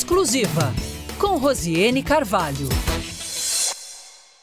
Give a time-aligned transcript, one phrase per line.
[0.00, 0.72] Exclusiva,
[1.18, 2.66] com Rosiane Carvalho.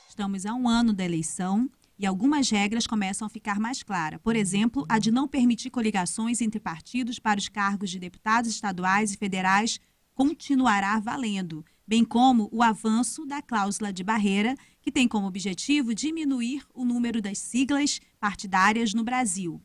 [0.08, 4.22] Estamos a um ano da eleição e algumas regras começam a ficar mais claras.
[4.22, 9.12] Por exemplo, a de não permitir coligações entre partidos para os cargos de deputados estaduais
[9.12, 9.80] e federais
[10.14, 16.62] continuará valendo, bem como o avanço da cláusula de barreira, que tem como objetivo diminuir
[16.72, 19.60] o número das siglas partidárias no Brasil.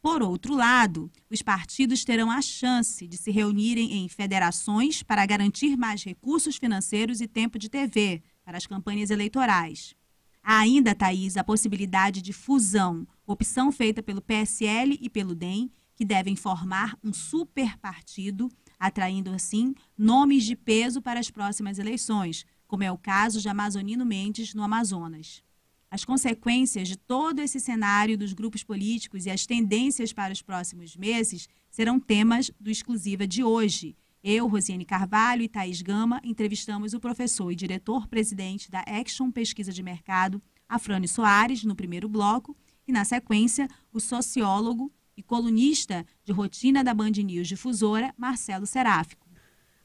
[0.00, 5.76] Por outro lado, os partidos terão a chance de se reunirem em federações para garantir
[5.76, 9.94] mais recursos financeiros e tempo de TV para as campanhas eleitorais.
[10.42, 16.04] Há ainda, Thaís, a possibilidade de fusão, opção feita pelo PSL e pelo DEM, que
[16.04, 22.92] devem formar um superpartido, atraindo assim nomes de peso para as próximas eleições, como é
[22.92, 25.42] o caso de Amazonino Mendes no Amazonas.
[25.90, 30.94] As consequências de todo esse cenário dos grupos políticos e as tendências para os próximos
[30.96, 33.96] meses serão temas do Exclusiva de hoje.
[34.22, 39.82] Eu, Rosiane Carvalho e Thaís Gama entrevistamos o professor e diretor-presidente da Action Pesquisa de
[39.82, 42.54] Mercado, Afrânio Soares, no primeiro bloco,
[42.86, 49.26] e, na sequência, o sociólogo e colunista de rotina da Band News Difusora, Marcelo Seráfico.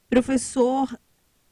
[0.10, 1.00] Professor,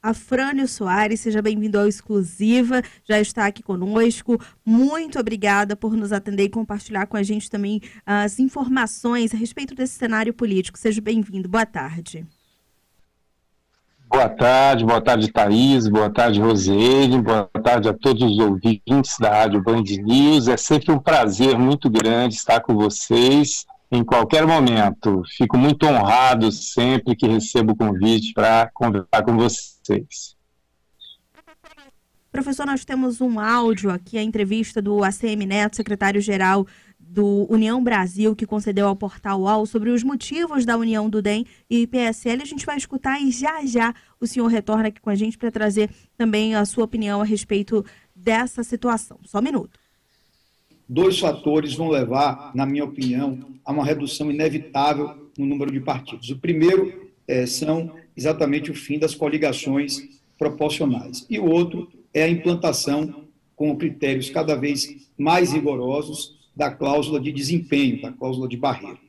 [0.01, 4.41] Afrânio Soares, seja bem-vindo ao Exclusiva, já está aqui conosco.
[4.65, 9.75] Muito obrigada por nos atender e compartilhar com a gente também as informações a respeito
[9.75, 10.79] desse cenário político.
[10.79, 12.25] Seja bem-vindo, boa tarde.
[14.09, 19.29] Boa tarde, boa tarde, Thaís, boa tarde, Rosene, boa tarde a todos os ouvintes da
[19.29, 20.47] Rádio Band News.
[20.47, 25.21] É sempre um prazer muito grande estar com vocês em qualquer momento.
[25.35, 30.35] Fico muito honrado sempre que recebo o convite para conversar com vocês.
[32.31, 36.65] Professor, nós temos um áudio aqui, a entrevista do ACM Neto, secretário-geral
[36.97, 41.45] do União Brasil, que concedeu ao portal UOL sobre os motivos da união do DEM
[41.69, 42.41] e PSL.
[42.41, 45.51] A gente vai escutar e já já o senhor retorna aqui com a gente para
[45.51, 47.83] trazer também a sua opinião a respeito
[48.15, 49.19] dessa situação.
[49.25, 49.80] Só um minuto
[50.91, 56.29] dois fatores vão levar, na minha opinião, a uma redução inevitável no número de partidos.
[56.29, 60.01] O primeiro é, são exatamente o fim das coligações
[60.37, 61.25] proporcionais.
[61.29, 63.23] E o outro é a implantação,
[63.55, 68.99] com critérios cada vez mais rigorosos, da cláusula de desempenho, da cláusula de barreira.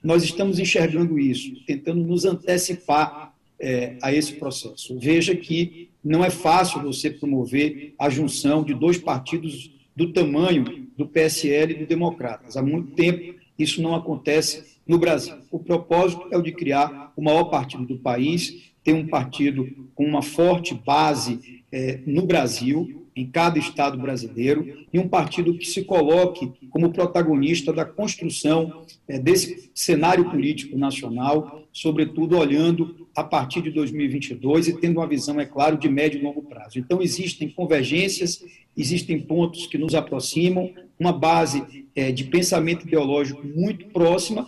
[0.00, 4.96] Nós estamos enxergando isso, tentando nos antecipar é, a esse processo.
[4.96, 11.06] Veja que não é fácil você promover a junção de dois partidos do tamanho do
[11.06, 12.56] PSL e do Democratas.
[12.56, 15.34] Há muito tempo isso não acontece no Brasil.
[15.50, 20.04] O propósito é o de criar o maior partido do país, ter um partido com
[20.04, 25.84] uma forte base é, no Brasil, em cada estado brasileiro, e um partido que se
[25.84, 33.70] coloque como protagonista da construção é, desse cenário político nacional, sobretudo olhando a partir de
[33.70, 36.78] 2022 e tendo uma visão, é claro, de médio e longo prazo.
[36.78, 38.44] Então, existem convergências,
[38.76, 44.46] existem pontos que nos aproximam, uma base é, de pensamento ideológico muito próxima,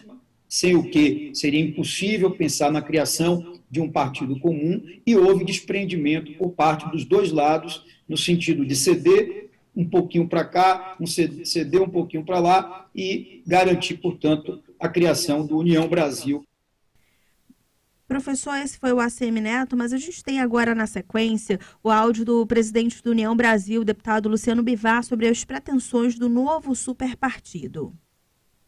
[0.48, 6.32] sem o que seria impossível pensar na criação de um partido comum, e houve desprendimento
[6.34, 11.82] por parte dos dois lados, no sentido de ceder um pouquinho para cá, um ceder
[11.82, 16.46] um pouquinho para lá e garantir, portanto, a criação do União Brasil.
[18.06, 22.24] Professor, esse foi o ACM Neto, mas a gente tem agora na sequência o áudio
[22.24, 27.92] do presidente do União Brasil, deputado Luciano Bivar, sobre as pretensões do novo superpartido.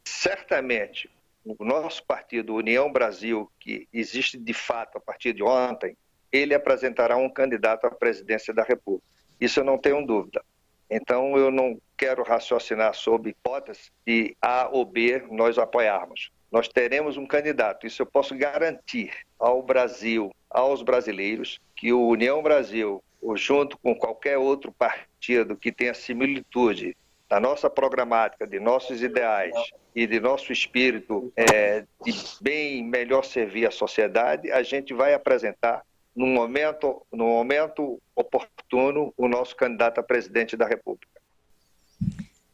[0.05, 1.09] Certamente,
[1.47, 5.97] o nosso partido, União Brasil, que existe de fato a partir de ontem,
[6.33, 9.07] ele apresentará um candidato à presidência da República.
[9.41, 10.45] Isso eu não tenho dúvida.
[10.91, 16.31] Então, eu não quero raciocinar sobre hipótese de A ou B nós apoiarmos.
[16.51, 22.43] Nós teremos um candidato, isso eu posso garantir ao Brasil, aos brasileiros, que o União
[22.43, 23.03] Brasil,
[23.35, 26.97] junto com qualquer outro partido que tenha similitude
[27.29, 29.55] da nossa programática, de nossos ideais
[29.95, 35.83] e de nosso espírito é, de bem melhor servir a sociedade, a gente vai apresentar
[36.15, 41.17] no momento, no momento oportuno o nosso candidato a presidente da República.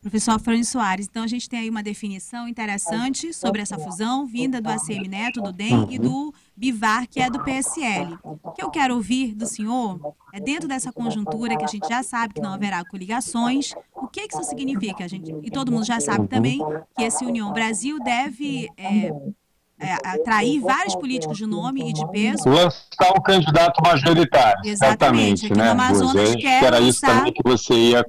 [0.00, 4.60] Professor Fernando Soares, então a gente tem aí uma definição interessante sobre essa fusão vinda
[4.60, 8.18] do ACM Neto, do DEM e do Bivar, que é do PSL.
[8.22, 12.02] O que eu quero ouvir do senhor é dentro dessa conjuntura que a gente já
[12.02, 15.04] sabe que não haverá coligações, o que, que isso significa?
[15.04, 16.60] A gente, e todo mundo já sabe também
[16.96, 19.12] que esse União Brasil deve é,
[19.80, 22.48] é, atrair vários políticos de nome e de peso.
[22.48, 24.60] Lançar um candidato majoritário.
[24.64, 25.46] Exatamente.
[25.46, 25.64] Aqui né?
[25.64, 26.88] no Amazonas quer era lançar...
[26.88, 28.06] isso também que você ia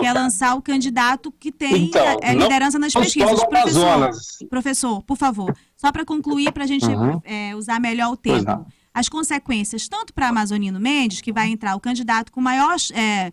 [0.00, 3.44] quer lançar o candidato que tem então, a, a liderança nas pesquisas.
[3.44, 4.10] Professor,
[4.48, 7.20] professor, por favor, só para concluir, para a gente uhum.
[7.24, 8.66] é, usar melhor o termo.
[8.92, 12.76] as consequências tanto para Amazonino Mendes, que vai entrar o candidato com maior.
[12.94, 13.32] É,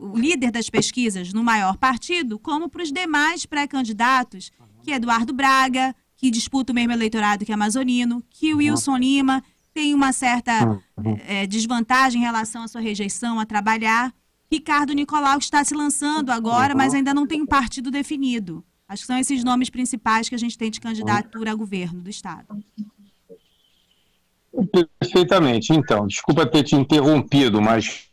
[0.00, 4.50] o líder das pesquisas no maior partido, como para os demais pré-candidatos,
[4.82, 9.42] que é Eduardo Braga, que disputa o mesmo eleitorado que Amazonino, que Wilson Lima
[9.74, 10.80] tem uma certa
[11.26, 14.14] é, desvantagem em relação à sua rejeição a trabalhar.
[14.50, 18.64] Ricardo Nicolau, está se lançando agora, mas ainda não tem um partido definido.
[18.88, 22.10] Acho que são esses nomes principais que a gente tem de candidatura a governo do
[22.10, 22.46] Estado.
[25.00, 25.72] Perfeitamente.
[25.72, 28.06] Então, desculpa ter te interrompido, mas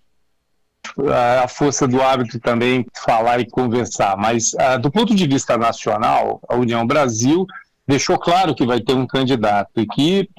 [1.41, 4.18] a força do hábito também falar e conversar.
[4.18, 7.45] Mas, uh, do ponto de vista nacional, a União Brasil
[7.88, 10.30] deixou claro que vai ter um candidato e que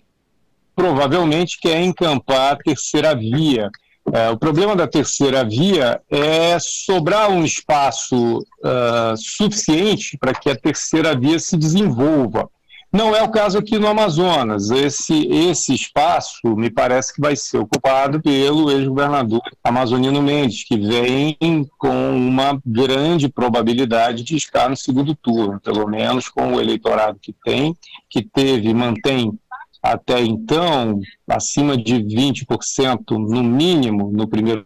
[0.74, 3.70] provavelmente quer encampar a terceira via.
[4.14, 10.54] É, o problema da terceira via é sobrar um espaço uh, suficiente para que a
[10.54, 12.48] terceira via se desenvolva.
[12.92, 14.70] Não é o caso aqui no Amazonas.
[14.70, 21.36] Esse, esse espaço me parece que vai ser ocupado pelo ex-governador Amazonino Mendes, que vem
[21.76, 27.34] com uma grande probabilidade de estar no segundo turno, pelo menos com o eleitorado que
[27.44, 27.76] tem,
[28.08, 29.36] que teve, mantém
[29.84, 30.98] até então
[31.28, 34.64] acima de 20% no mínimo no primeiro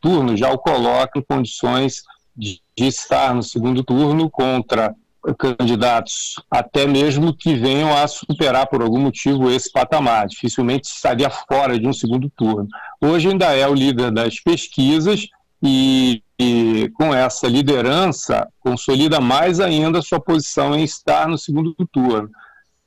[0.00, 2.02] turno, já o coloca em condições
[2.34, 4.94] de, de estar no segundo turno contra
[5.38, 10.26] candidatos, até mesmo que venham a superar por algum motivo esse patamar.
[10.28, 12.66] Dificilmente estaria fora de um segundo turno.
[13.00, 15.26] Hoje ainda é o líder das pesquisas
[15.62, 22.30] e, e com essa liderança consolida mais ainda sua posição em estar no segundo turno.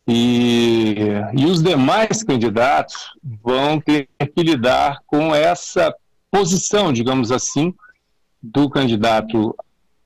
[0.08, 0.96] E,
[1.34, 2.96] e os demais candidatos
[3.44, 5.94] vão ter que lidar com essa
[6.32, 7.74] posição, digamos assim,
[8.42, 9.54] do candidato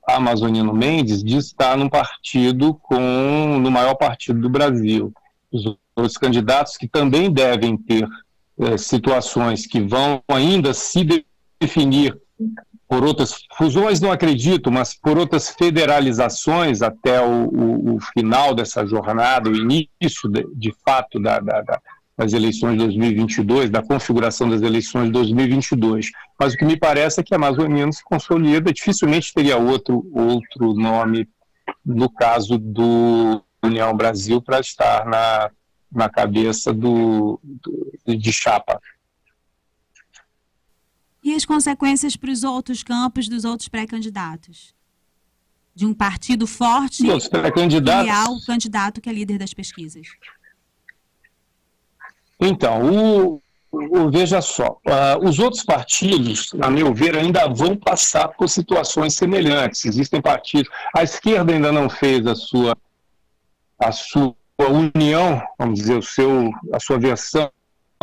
[0.08, 5.12] Amazonino Mendes de estar num partido com no maior partido do Brasil.
[5.52, 5.64] Os
[5.94, 8.08] outros candidatos que também devem ter
[8.58, 11.24] é, situações que vão ainda se
[11.60, 12.18] definir
[12.92, 18.86] por outras fusões, não acredito, mas por outras federalizações até o, o, o final dessa
[18.86, 21.80] jornada, o início de, de fato da, da, da
[22.14, 26.10] das eleições de 2022, da configuração das eleições de 2022.
[26.38, 30.74] Mas o que me parece é que a Amazoniano se consolida, dificilmente teria outro, outro
[30.74, 31.26] nome,
[31.84, 35.50] no caso do União Brasil, para estar na,
[35.90, 38.78] na cabeça do, do, de chapa.
[41.22, 44.74] E as consequências para os outros campos dos outros pré-candidatos?
[45.74, 50.08] De um partido forte e ao candidato que é líder das pesquisas.
[52.38, 58.28] Então, o, o veja só, uh, os outros partidos, a meu ver, ainda vão passar
[58.28, 59.84] por situações semelhantes.
[59.84, 60.70] Existem partidos.
[60.94, 62.76] A esquerda ainda não fez a sua,
[63.78, 67.50] a sua união, vamos dizer, o seu, a sua versão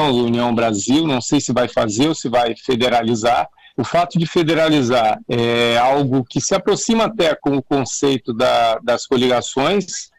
[0.07, 1.05] União Brasil.
[1.05, 3.47] Não sei se vai fazer ou se vai federalizar.
[3.77, 9.05] O fato de federalizar é algo que se aproxima até com o conceito da, das
[9.07, 10.09] coligações,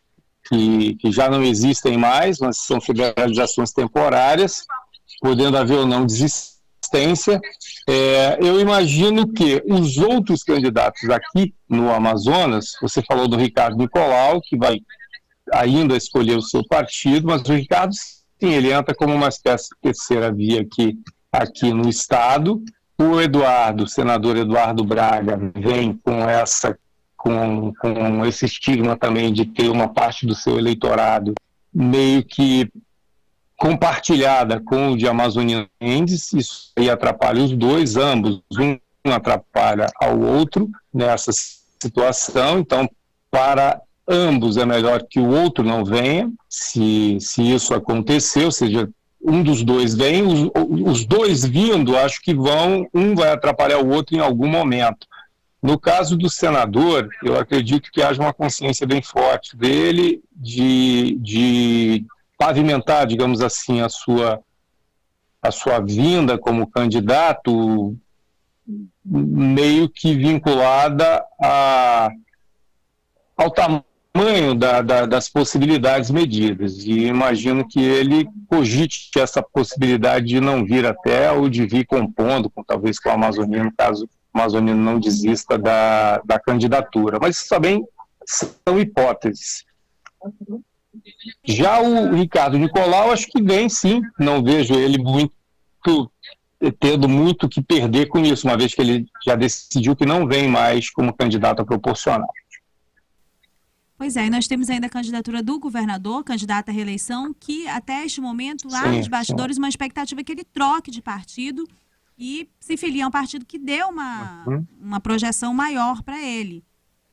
[0.48, 4.64] que, que já não existem mais, mas são federalizações temporárias,
[5.20, 7.40] podendo haver ou não desistência.
[7.88, 14.40] É, eu imagino que os outros candidatos aqui no Amazonas, você falou do Ricardo Nicolau,
[14.40, 14.78] que vai
[15.52, 17.94] ainda escolher o seu partido, mas o Ricardo,
[18.40, 20.98] sim, ele entra como uma espécie de terceira via aqui,
[21.30, 22.62] aqui no Estado.
[22.98, 26.76] O Eduardo, o senador Eduardo Braga, vem com essa
[27.16, 31.34] com, com esse estigma também de ter uma parte do seu eleitorado
[31.72, 32.70] meio que
[33.56, 40.18] compartilhada com o de Amazônia Mendes, isso aí atrapalha os dois, ambos, um atrapalha ao
[40.18, 41.30] outro nessa
[41.78, 42.88] situação, então
[43.30, 48.90] para ambos é melhor que o outro não venha, se, se isso acontecer, ou seja,
[49.22, 50.50] um dos dois vem, os,
[50.84, 55.06] os dois vindo, acho que vão, um vai atrapalhar o outro em algum momento.
[55.62, 62.06] No caso do senador, eu acredito que haja uma consciência bem forte dele de, de
[62.38, 64.40] pavimentar, digamos assim, a sua,
[65.42, 67.94] a sua vinda como candidato
[69.04, 72.10] meio que vinculada a,
[73.36, 73.84] ao tamanho
[74.58, 76.78] da, da, das possibilidades medidas.
[76.84, 82.50] E imagino que ele cogite essa possibilidade de não vir até ou de vir compondo,
[82.50, 87.18] com, talvez com a Amazônia, no caso amazonino não desista da, da candidatura.
[87.20, 87.84] Mas isso também
[88.26, 89.64] são hipóteses.
[91.44, 95.32] Já o Ricardo Nicolau, acho que vem sim, não vejo ele muito
[96.78, 100.46] tendo muito que perder com isso, uma vez que ele já decidiu que não vem
[100.46, 102.28] mais como candidato a proporcional.
[104.00, 108.02] Pois é, e nós temos ainda a candidatura do governador, candidato à reeleição, que até
[108.02, 109.60] este momento, lá sim, nos bastidores, sim.
[109.60, 111.68] uma expectativa é que ele troque de partido
[112.18, 114.66] e se filie a um partido que deu uma, uhum.
[114.80, 116.64] uma projeção maior para ele.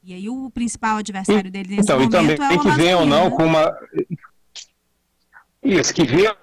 [0.01, 2.95] E aí o principal adversário dele nesse então, momento e também é o que vem
[2.95, 3.77] ou não com uma
[5.61, 6.33] isso que vem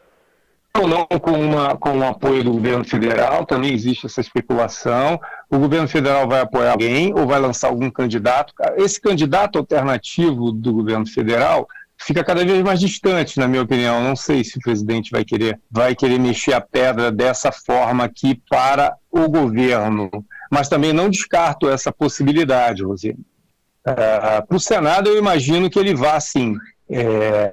[0.77, 5.19] ou não com, uma, com o apoio do governo federal, também existe essa especulação.
[5.55, 8.53] O governo federal vai apoiar alguém ou vai lançar algum candidato.
[8.77, 14.03] Esse candidato alternativo do governo federal fica cada vez mais distante, na minha opinião.
[14.03, 18.43] Não sei se o presidente vai querer, vai querer mexer a pedra dessa forma aqui
[18.51, 20.11] para o governo.
[20.51, 23.25] Mas também não descarto essa possibilidade, Rosine.
[23.87, 26.57] Uh, para o Senado, eu imagino que ele vá, sim,
[26.91, 27.53] é,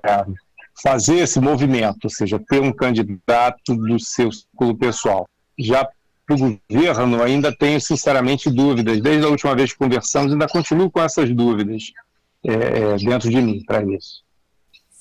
[0.82, 5.28] fazer esse movimento, ou seja, ter um candidato do seu círculo pessoal.
[5.60, 5.88] Já
[6.30, 9.02] o governo, ainda tenho sinceramente dúvidas.
[9.02, 11.92] Desde a última vez que conversamos, ainda continuo com essas dúvidas
[12.44, 14.24] é, é dentro de mim para isso.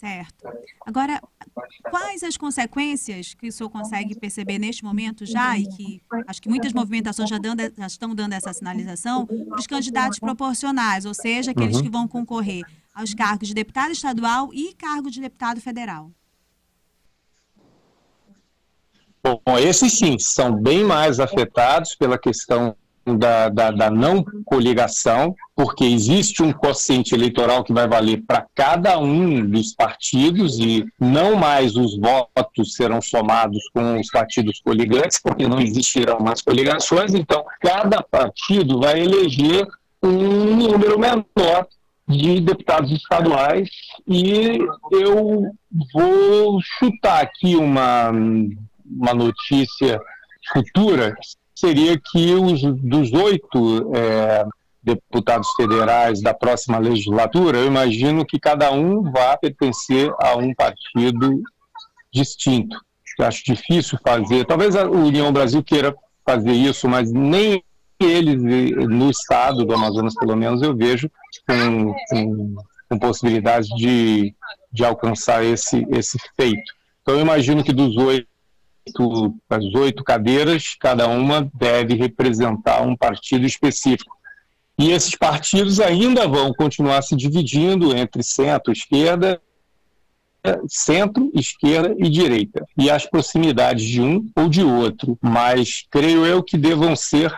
[0.00, 0.49] Certo.
[0.87, 1.21] Agora,
[1.91, 6.49] quais as consequências que o senhor consegue perceber neste momento já, e que acho que
[6.49, 11.77] muitas movimentações já, dando, já estão dando essa sinalização, dos candidatos proporcionais, ou seja, aqueles
[11.77, 11.83] uhum.
[11.83, 16.11] que vão concorrer aos cargos de deputado estadual e cargo de deputado federal?
[19.23, 22.75] Bom, esses sim são bem mais afetados pela questão
[23.05, 28.99] da, da, da, não coligação, porque existe um quociente eleitoral que vai valer para cada
[28.99, 35.47] um dos partidos e não mais os votos serão somados com os partidos coligantes, porque
[35.47, 39.67] não existirão mais coligações, então cada partido vai eleger
[40.03, 41.67] um número menor
[42.09, 43.69] de deputados estaduais
[44.07, 44.59] e
[44.91, 45.53] eu
[45.93, 48.11] vou chutar aqui uma,
[48.90, 50.00] uma notícia
[50.52, 51.14] futura,
[51.54, 54.47] seria que os dos oito é,
[54.82, 61.42] deputados federais da próxima legislatura, eu imagino que cada um vá pertencer a um partido
[62.12, 62.76] distinto.
[63.18, 65.94] Eu acho difícil fazer, talvez a União Brasil queira
[66.25, 67.62] fazer isso, mas nem
[68.00, 68.42] eles,
[68.88, 71.11] no estado do Amazonas, pelo menos, eu vejo
[71.47, 72.56] com, com,
[72.88, 74.35] com possibilidade de,
[74.73, 76.73] de alcançar esse, esse feito.
[77.02, 78.26] Então, eu imagino que dos oito,
[79.49, 84.16] as oito cadeiras, cada uma deve representar um partido específico.
[84.78, 89.40] E esses partidos ainda vão continuar se dividindo entre centro, esquerda,
[90.68, 92.64] centro, esquerda e direita.
[92.78, 95.18] E as proximidades de um ou de outro.
[95.20, 97.30] Mas creio eu que devam ser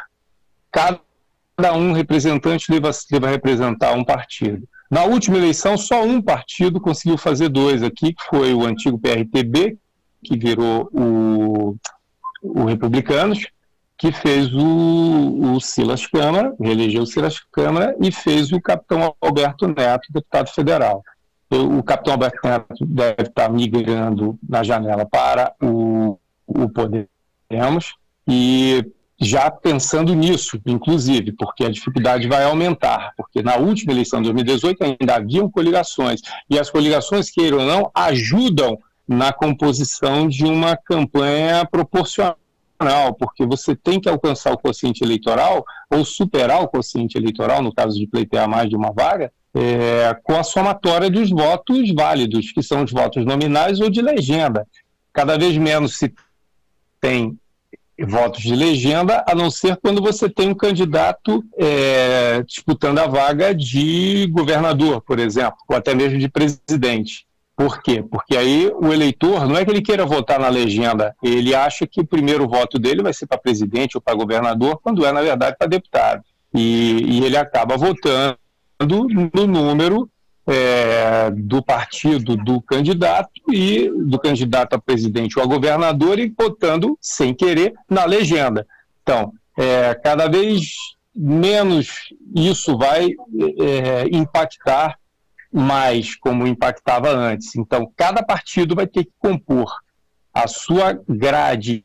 [0.71, 4.67] cada um representante deva, deva representar um partido.
[4.91, 9.79] Na última eleição, só um partido conseguiu fazer dois aqui, que foi o antigo PRTB,
[10.23, 11.77] que virou o,
[12.43, 13.47] o Republicanos,
[13.97, 19.69] que fez o, o Silas Câmara, reelegeu o Silas Câmara e fez o capitão Alberto
[19.69, 21.03] Neto, deputado federal.
[21.51, 27.95] O capitão Alberto Neto deve estar migrando na janela para o, o Podemos
[28.27, 28.85] e
[29.21, 34.83] já pensando nisso, inclusive, porque a dificuldade vai aumentar, porque na última eleição de 2018
[34.83, 41.67] ainda haviam coligações, e as coligações, queiram ou não, ajudam na composição de uma campanha
[41.67, 42.37] proporcional,
[43.19, 47.99] porque você tem que alcançar o quociente eleitoral, ou superar o quociente eleitoral, no caso
[47.99, 52.85] de pleitear mais de uma vaga, é, com a somatória dos votos válidos, que são
[52.85, 54.67] os votos nominais ou de legenda.
[55.13, 56.13] Cada vez menos se
[57.01, 57.39] tem
[58.01, 63.55] votos de legenda, a não ser quando você tem um candidato é, disputando a vaga
[63.55, 67.27] de governador, por exemplo, ou até mesmo de presidente.
[67.57, 68.03] Por quê?
[68.03, 72.01] Porque aí o eleitor não é que ele queira votar na legenda, ele acha que
[72.01, 75.57] o primeiro voto dele vai ser para presidente ou para governador, quando é, na verdade,
[75.59, 76.23] para deputado.
[76.55, 78.37] E, e ele acaba votando
[79.35, 80.09] no número
[80.47, 86.99] é, do partido do candidato e do candidato a presidente ou a governador e botando,
[87.01, 88.67] sem querer, na legenda.
[89.03, 90.73] Então, é, cada vez
[91.15, 91.89] menos
[92.35, 93.11] isso vai
[93.61, 94.99] é, impactar
[95.53, 97.55] mais como impactava antes.
[97.57, 99.71] Então, cada partido vai ter que compor
[100.33, 101.85] a sua grade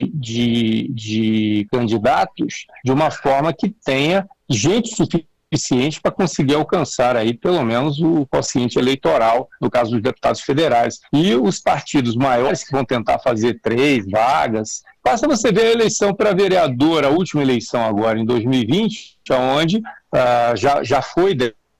[0.00, 7.64] de, de candidatos de uma forma que tenha gente suficiente para conseguir alcançar aí pelo
[7.64, 11.00] menos o quociente eleitoral, no caso dos deputados federais.
[11.12, 16.12] E os partidos maiores que vão tentar fazer três vagas, basta você ver a eleição
[16.12, 21.34] para vereador, a última eleição agora em 2020, onde uh, já, já foi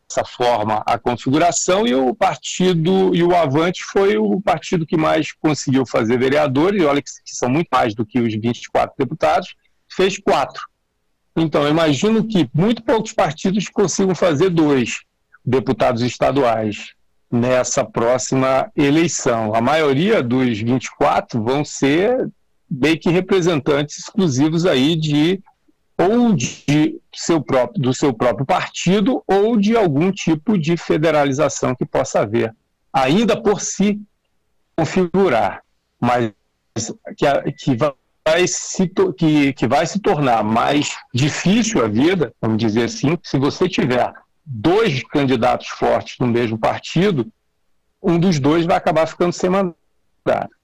[0.08, 5.32] dessa forma a configuração e o partido e o Avante foi o partido que mais
[5.32, 9.54] conseguiu fazer vereadores, e olha que, que são muito mais do que os 24 deputados,
[9.90, 10.62] fez quatro.
[11.36, 15.00] Então, imagino que muito poucos partidos consigam fazer dois.
[15.44, 16.94] deputados estaduais
[17.30, 19.54] nessa próxima eleição.
[19.54, 22.28] A maioria dos 24 vão ser
[22.68, 25.40] bem que representantes exclusivos aí de
[25.98, 31.86] ou de seu próprio, do seu próprio partido ou de algum tipo de federalização que
[31.86, 32.54] possa haver,
[32.92, 34.00] ainda por se
[34.76, 35.62] configurar,
[35.98, 36.32] mas
[37.16, 42.84] que, que vai se, que, que vai se tornar mais difícil a vida, vamos dizer
[42.84, 44.12] assim, se você tiver
[44.44, 47.26] dois candidatos fortes no mesmo partido,
[48.02, 50.54] um dos dois vai acabar ficando sem mandato.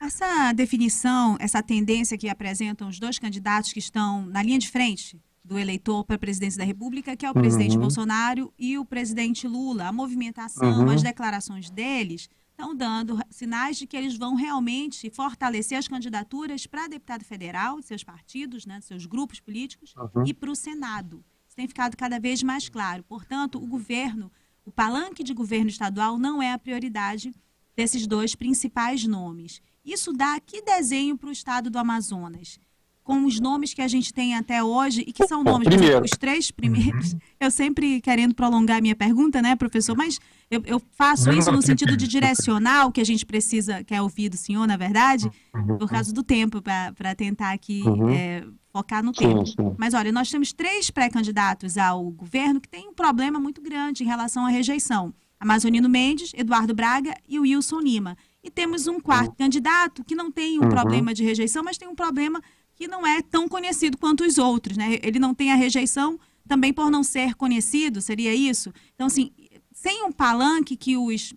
[0.00, 5.20] Essa definição, essa tendência que apresentam os dois candidatos que estão na linha de frente
[5.42, 7.40] do eleitor para a presidência da República, que é o uhum.
[7.40, 10.90] presidente Bolsonaro e o presidente Lula, a movimentação, uhum.
[10.90, 16.88] as declarações deles estão dando sinais de que eles vão realmente fortalecer as candidaturas para
[16.88, 20.26] deputado federal, seus partidos, né, seus grupos políticos, uhum.
[20.26, 21.24] e para o Senado.
[21.46, 23.04] Isso tem ficado cada vez mais claro.
[23.04, 24.32] Portanto, o governo,
[24.64, 27.32] o palanque de governo estadual não é a prioridade
[27.76, 29.60] desses dois principais nomes.
[29.86, 32.58] Isso dá que desenho para o estado do Amazonas?
[33.06, 36.04] com os nomes que a gente tem até hoje e que são Bom, nomes, exemplo,
[36.04, 37.12] os três primeiros.
[37.12, 37.18] Uhum.
[37.38, 39.96] Eu sempre querendo prolongar a minha pergunta, né, professor?
[39.96, 40.18] Mas
[40.50, 44.36] eu, eu faço isso no sentido de direcional que a gente precisa, quer ouvir do
[44.36, 45.30] senhor, na verdade,
[45.78, 48.10] por causa do tempo, para tentar aqui uhum.
[48.10, 49.46] é, focar no tempo.
[49.46, 49.74] Sim, sim.
[49.78, 54.06] Mas olha, nós temos três pré-candidatos ao governo que têm um problema muito grande em
[54.06, 55.14] relação à rejeição.
[55.38, 58.16] Amazonino Mendes, Eduardo Braga e o Wilson Lima.
[58.46, 59.36] E temos um quarto uhum.
[59.38, 60.68] candidato que não tem um uhum.
[60.68, 62.40] problema de rejeição, mas tem um problema
[62.76, 65.00] que não é tão conhecido quanto os outros, né?
[65.02, 68.72] Ele não tem a rejeição também por não ser conhecido, seria isso?
[68.94, 69.32] Então, assim,
[69.72, 71.34] sem um palanque que os,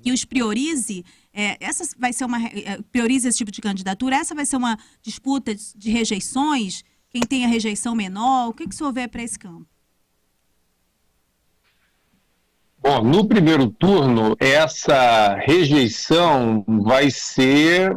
[0.00, 2.40] que os priorize, é, essa vai ser uma.
[2.46, 6.84] É, priorize esse tipo de candidatura, essa vai ser uma disputa de, de rejeições?
[7.10, 8.50] Quem tem a rejeição menor?
[8.50, 9.66] O que, que o senhor vê para esse campo?
[12.82, 17.96] Bom, no primeiro turno, essa rejeição vai ser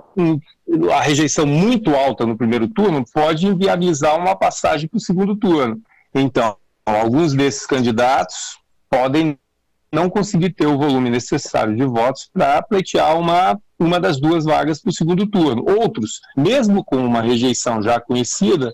[0.94, 5.82] a rejeição muito alta no primeiro turno pode inviabilizar uma passagem para o segundo turno.
[6.14, 6.56] Então,
[6.86, 9.40] alguns desses candidatos podem
[9.92, 14.82] não conseguir ter o volume necessário de votos para pleitear uma, uma das duas vagas
[14.82, 15.66] para o segundo turno.
[15.68, 18.72] Outros, mesmo com uma rejeição já conhecida,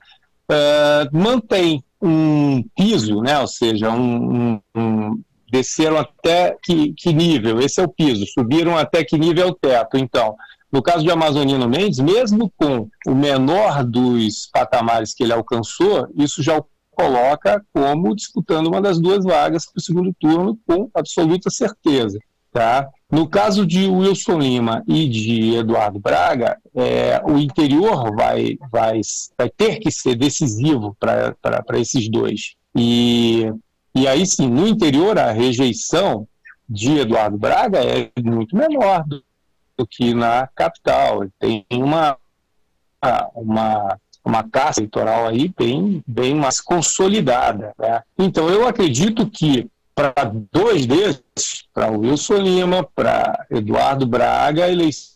[0.49, 3.39] uh, mantém um piso, né?
[3.39, 8.77] ou seja, um, um, um desceram até que, que nível, esse é o piso, subiram
[8.77, 9.97] até que nível é o teto.
[9.97, 10.35] Então,
[10.71, 16.41] no caso de Amazonino Mendes, mesmo com o menor dos patamares que ele alcançou, isso
[16.41, 21.49] já o coloca como disputando uma das duas vagas para o segundo turno com absoluta
[21.49, 22.19] certeza.
[22.51, 22.89] Tá?
[23.09, 28.99] No caso de Wilson Lima e de Eduardo Braga, é, o interior vai, vai,
[29.37, 32.55] vai ter que ser decisivo para esses dois.
[32.75, 33.49] E,
[33.93, 36.27] e aí sim, no interior, a rejeição
[36.67, 39.23] de Eduardo Braga é muito menor do
[39.81, 41.27] do que na capital.
[41.39, 42.17] Tem uma,
[43.35, 47.73] uma, uma caça eleitoral aí bem, bem mais consolidada.
[47.77, 48.03] Né?
[48.17, 55.11] Então, eu acredito que para dois desses, para Wilson Lima, para Eduardo Braga, a eleição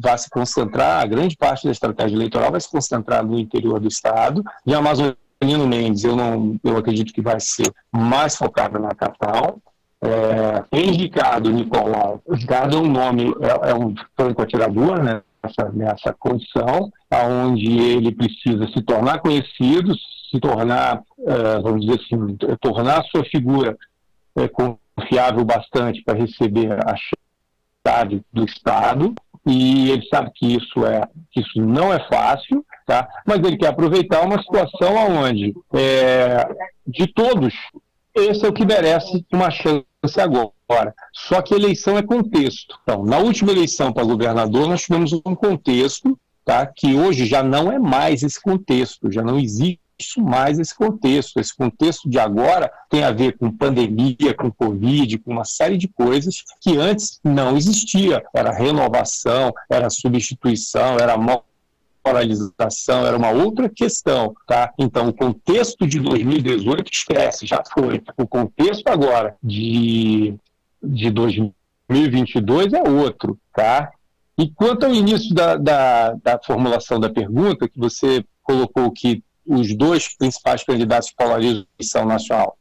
[0.00, 3.88] vai se concentrar, a grande parte da estratégia eleitoral vai se concentrar no interior do
[3.88, 4.42] estado.
[4.66, 4.74] De
[5.44, 9.58] Amazonino Mendes, eu, não, eu acredito que vai ser mais focada na capital.
[10.02, 15.22] É, Ricardo Nicolau, Ricardo é um nome, é, é um franco atirador, né?
[15.42, 19.94] Nessa, nessa condição, onde ele precisa se tornar conhecido,
[20.30, 23.76] se tornar, é, vamos dizer assim, tornar sua figura
[24.36, 26.94] é, confiável bastante para receber a
[27.86, 29.14] chave do Estado,
[29.46, 33.08] e ele sabe que isso é que isso não é fácil, tá?
[33.26, 36.46] Mas ele quer aproveitar uma situação onde é,
[36.86, 37.54] de todos
[38.14, 39.84] esse é o que merece uma chance
[40.18, 40.94] agora.
[41.12, 42.78] Só que eleição é contexto.
[42.82, 47.72] Então, na última eleição para governador, nós tivemos um contexto tá, que hoje já não
[47.72, 49.80] é mais esse contexto, já não existe
[50.18, 51.38] mais esse contexto.
[51.38, 55.88] Esse contexto de agora tem a ver com pandemia, com Covid, com uma série de
[55.88, 58.22] coisas que antes não existia.
[58.34, 61.16] Era renovação, era substituição, era
[62.04, 64.72] moralização era uma outra questão, tá?
[64.78, 68.02] Então, o contexto de 2018 esquece, já foi.
[68.18, 70.34] O contexto agora de,
[70.82, 73.90] de 2022 é outro, tá?
[74.36, 79.74] E quanto ao início da, da, da formulação da pergunta, que você colocou que os
[79.74, 82.58] dois principais candidatos que polarizam a eleição nacional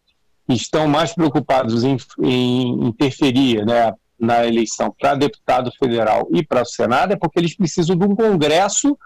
[0.49, 6.65] estão mais preocupados em, em interferir né, na eleição para deputado federal e para o
[6.65, 8.97] Senado, é porque eles precisam de um Congresso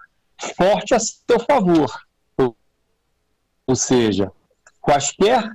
[0.55, 1.91] forte a seu favor.
[3.65, 4.31] Ou seja,
[4.79, 5.51] quaisquer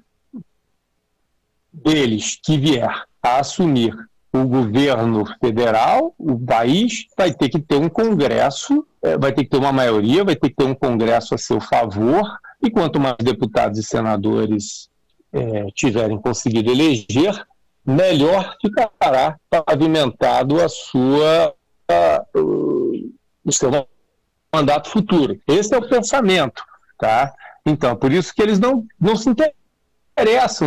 [1.72, 3.94] deles que vier a assumir
[4.32, 9.50] o governo federal, o país, vai ter que ter um Congresso, é, vai ter que
[9.50, 12.22] ter uma maioria, vai ter que ter um Congresso a seu favor,
[12.62, 14.88] e quanto mais deputados e senadores
[15.32, 17.46] é, tiverem conseguido eleger,
[17.84, 21.54] melhor ficará pavimentado a sua,
[21.88, 23.70] a, o seu
[24.54, 25.38] mandato futuro.
[25.46, 26.62] Esse é o pensamento.
[26.98, 27.34] Tá?
[27.66, 29.61] Então, por isso que eles não, não se interessam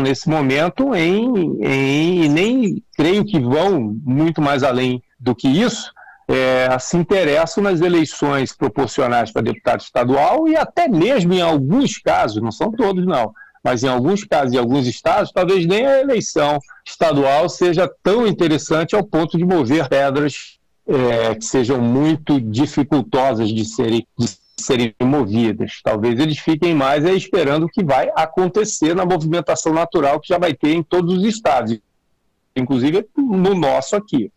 [0.01, 5.91] nesse momento em, em nem creio que vão muito mais além do que isso,
[6.27, 12.41] é, se interessam nas eleições proporcionais para deputado estadual e até mesmo em alguns casos,
[12.41, 13.31] não são todos não,
[13.63, 18.95] mas em alguns casos, em alguns estados, talvez nem a eleição estadual seja tão interessante
[18.95, 24.27] ao ponto de mover pedras é, que sejam muito dificultosas de serem, de
[24.59, 25.79] serem movidas.
[25.83, 30.37] Talvez eles fiquem mais é, esperando o que vai acontecer na movimentação natural que já
[30.37, 31.77] vai ter em todos os estados,
[32.55, 34.31] inclusive no nosso aqui.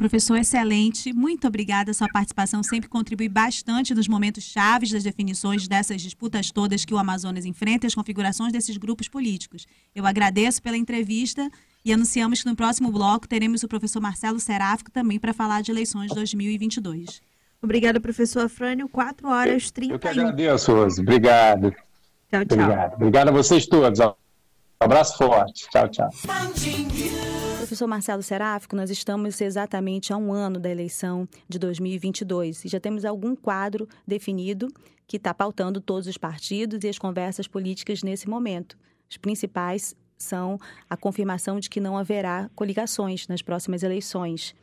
[0.00, 1.12] Professor, excelente.
[1.12, 1.92] Muito obrigada.
[1.92, 6.96] Sua participação sempre contribui bastante nos momentos chaves das definições dessas disputas todas que o
[6.96, 9.66] Amazonas enfrenta e as configurações desses grupos políticos.
[9.94, 11.50] Eu agradeço pela entrevista
[11.84, 15.70] e anunciamos que no próximo bloco teremos o professor Marcelo Seráfico também para falar de
[15.70, 17.20] eleições 2022.
[17.62, 18.88] Obrigada, professor Afrânio.
[18.88, 21.00] 4 horas 30 Eu que agradeço, Rose.
[21.00, 21.70] Obrigado.
[22.30, 22.58] Tchau, tchau.
[22.58, 22.94] Obrigado.
[22.94, 24.00] Obrigado a vocês todos.
[24.00, 24.14] Um
[24.80, 25.68] abraço forte.
[25.68, 26.10] Tchau, tchau.
[27.58, 32.80] Professor Marcelo Seráfico, nós estamos exatamente a um ano da eleição de 2022 e já
[32.80, 34.68] temos algum quadro definido
[35.06, 38.76] que está pautando todos os partidos e as conversas políticas nesse momento.
[39.08, 44.54] Os principais são a confirmação de que não haverá coligações nas próximas eleições.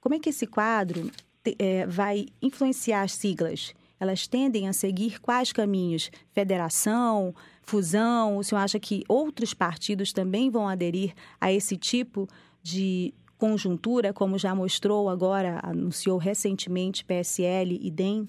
[0.00, 1.10] Como é que esse quadro
[1.58, 3.74] é, vai influenciar as siglas?
[3.98, 6.10] Elas tendem a seguir quais caminhos?
[6.32, 8.36] Federação, fusão?
[8.36, 12.28] O senhor acha que outros partidos também vão aderir a esse tipo
[12.62, 18.28] de conjuntura, como já mostrou agora, anunciou recentemente PSL e DEM?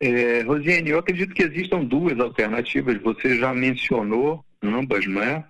[0.00, 3.00] É, Rosiane, eu acredito que existam duas alternativas.
[3.02, 5.44] Você já mencionou ambas, não é?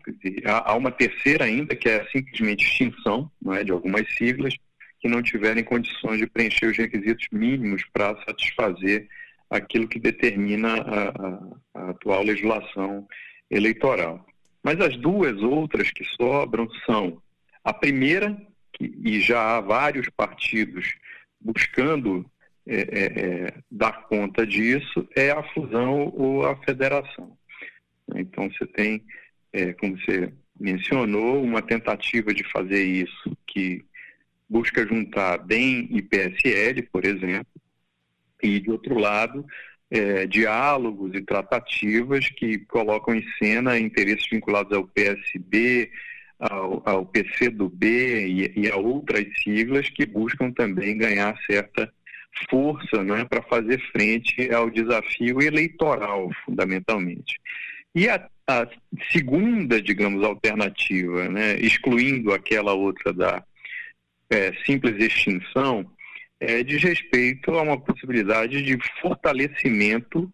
[0.44, 4.54] Há uma terceira ainda, que é simplesmente extinção não é, de algumas siglas
[5.02, 9.08] que não tiverem condições de preencher os requisitos mínimos para satisfazer
[9.50, 11.40] aquilo que determina a, a,
[11.74, 13.06] a atual legislação
[13.50, 14.24] eleitoral.
[14.62, 17.20] Mas as duas outras que sobram são
[17.64, 18.40] a primeira,
[18.72, 20.94] que, e já há vários partidos
[21.40, 22.24] buscando
[22.64, 27.36] é, é, é, dar conta disso, é a fusão ou a federação.
[28.14, 29.04] Então você tem,
[29.52, 33.84] é, como você mencionou, uma tentativa de fazer isso que
[34.52, 37.46] busca juntar DEM e PSL, por exemplo,
[38.42, 39.46] e, de outro lado,
[39.90, 45.90] é, diálogos e tratativas que colocam em cena interesses vinculados ao PSB,
[46.38, 51.90] ao, ao PCdoB e, e a outras siglas que buscam também ganhar certa
[52.50, 57.40] força né, para fazer frente ao desafio eleitoral, fundamentalmente.
[57.94, 58.66] E a, a
[59.10, 63.42] segunda, digamos, alternativa, né, excluindo aquela outra da
[64.32, 65.90] é, simples extinção,
[66.40, 70.32] é, diz respeito a uma possibilidade de fortalecimento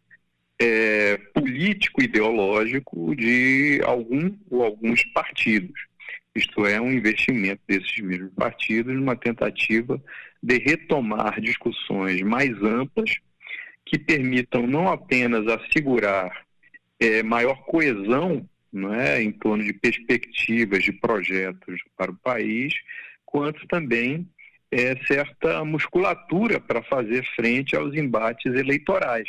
[0.60, 5.78] é, político-ideológico de algum ou alguns partidos.
[6.34, 10.00] Isto é, um investimento desses mesmos partidos numa tentativa
[10.42, 13.16] de retomar discussões mais amplas
[13.84, 16.46] que permitam não apenas assegurar
[17.00, 22.74] é, maior coesão não é, em torno de perspectivas de projetos para o país,
[23.30, 24.26] quanto também
[24.70, 29.28] é, certa musculatura para fazer frente aos embates eleitorais,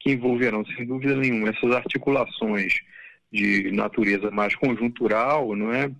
[0.00, 2.74] que envolverão, sem dúvida nenhuma, essas articulações
[3.32, 5.90] de natureza mais conjuntural, não é?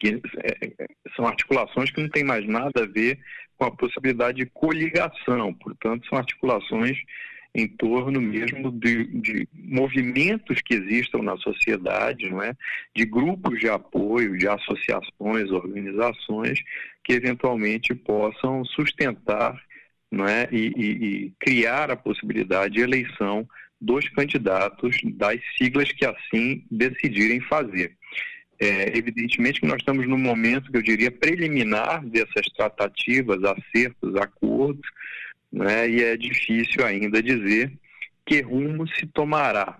[0.00, 3.20] Que, é, são articulações que não têm mais nada a ver
[3.56, 6.98] com a possibilidade de coligação, portanto, são articulações
[7.54, 12.52] em torno mesmo de, de, movimentos que existam na sociedade, não é?
[12.94, 16.58] de grupos de apoio, de associações, organizações
[17.04, 19.62] que eventualmente possam sustentar
[20.10, 20.48] não é?
[20.50, 23.46] e, e, e criar a possibilidade de eleição
[23.80, 27.96] dos candidatos das siglas que assim decidirem fazer.
[28.58, 34.86] É, evidentemente que nós estamos num momento que eu diria preliminar dessas tratativas, acertos, acordos,
[35.54, 37.72] né, e é difícil ainda dizer
[38.26, 39.78] que rumo se tomará,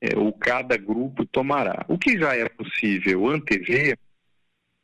[0.00, 1.84] é, ou cada grupo tomará.
[1.86, 3.98] O que já é possível antever,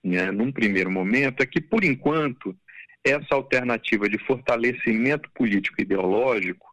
[0.04, 2.54] né, num primeiro momento, é que, por enquanto,
[3.02, 6.66] essa alternativa de fortalecimento político-ideológico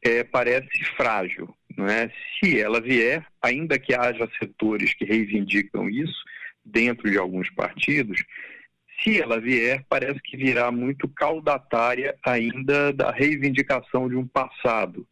[0.00, 1.52] é, parece frágil.
[1.76, 2.08] não é?
[2.38, 6.22] Se ela vier, ainda que haja setores que reivindicam isso
[6.64, 8.22] dentro de alguns partidos,
[9.02, 15.06] se ela vier, parece que virá muito caudatária ainda da reivindicação de um passado.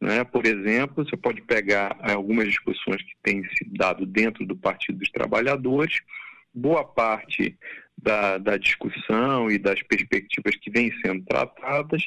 [0.00, 0.24] Né?
[0.24, 5.10] Por exemplo, você pode pegar algumas discussões que têm se dado dentro do Partido dos
[5.10, 6.00] Trabalhadores,
[6.52, 7.56] boa parte
[7.96, 12.02] da, da discussão e das perspectivas que vêm sendo tratadas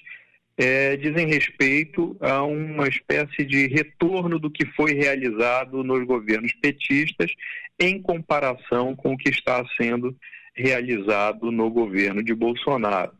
[0.58, 7.32] é, dizem respeito a uma espécie de retorno do que foi realizado nos governos petistas
[7.80, 10.16] em comparação com o que está sendo
[11.42, 13.12] no governo de Bolsonaro.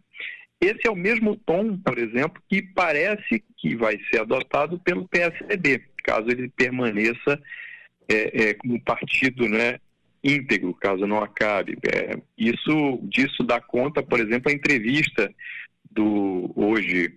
[0.62, 5.84] Esse é o mesmo tom, por exemplo, que parece que vai ser adotado pelo PSDB,
[6.04, 7.42] caso ele permaneça
[8.08, 9.80] é, é, como partido né,
[10.24, 11.78] íntegro, caso não acabe.
[11.86, 15.34] É, isso disso dá conta, por exemplo, a entrevista
[15.92, 17.14] do hoje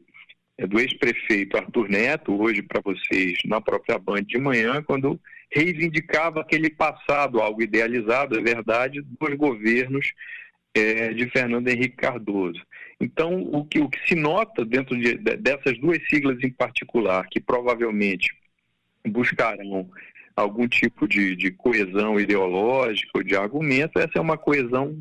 [0.59, 6.41] é, do ex-prefeito Arthur Neto, hoje para vocês na própria Band de manhã, quando reivindicava
[6.41, 10.13] aquele passado, algo idealizado, é verdade, dos governos
[10.75, 12.61] é, de Fernando Henrique Cardoso.
[13.01, 17.41] Então, o que, o que se nota dentro de, dessas duas siglas em particular, que
[17.41, 18.35] provavelmente
[19.07, 19.89] buscarão
[20.35, 25.01] algum tipo de, de coesão ideológica ou de argumento, essa é uma coesão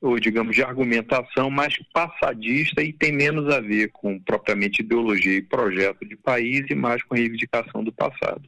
[0.00, 5.42] ou digamos de argumentação mais passadista e tem menos a ver com propriamente ideologia e
[5.42, 8.42] projeto de país e mais com reivindicação do passado.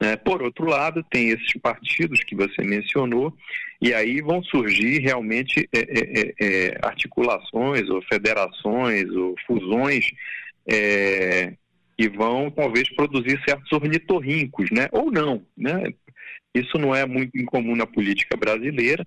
[0.00, 0.16] Né?
[0.16, 3.34] Por outro lado, tem esses partidos que você mencionou
[3.80, 10.10] e aí vão surgir realmente é, é, é, é articulações ou federações ou fusões
[10.68, 11.54] é,
[11.96, 14.88] que vão talvez produzir certos ornitorrincos, né?
[14.92, 15.92] Ou não, né?
[16.54, 19.06] Isso não é muito incomum na política brasileira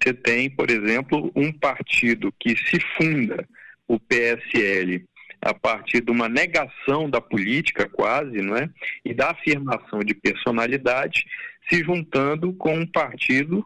[0.00, 3.46] você tem, por exemplo, um partido que se funda,
[3.86, 5.04] o PSL,
[5.42, 8.68] a partir de uma negação da política quase, não é?
[9.04, 11.24] E da afirmação de personalidade,
[11.68, 13.64] se juntando com um partido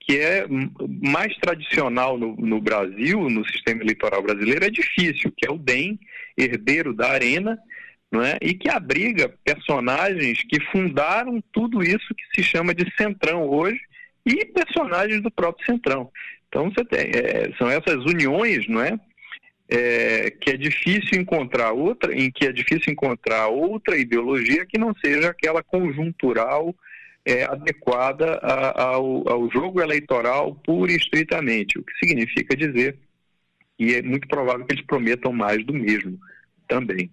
[0.00, 0.46] que é
[1.02, 5.98] mais tradicional no, no, Brasil, no sistema eleitoral brasileiro, é difícil, que é o DEM,
[6.36, 7.58] herdeiro da Arena,
[8.12, 8.38] não é?
[8.40, 13.80] e que abriga personagens que fundaram tudo isso que se chama de Centrão hoje,
[14.24, 16.10] e personagens do próprio Centrão.
[16.48, 18.98] Então você tem, é, são essas uniões, não é?
[19.68, 20.30] é?
[20.30, 25.30] que é difícil encontrar outra, em que é difícil encontrar outra ideologia que não seja
[25.30, 26.74] aquela conjuntural
[27.24, 32.98] é, adequada a, ao, ao jogo eleitoral pura e estritamente, o que significa dizer
[33.76, 36.18] que é muito provável que eles prometam mais do mesmo
[36.68, 37.10] também.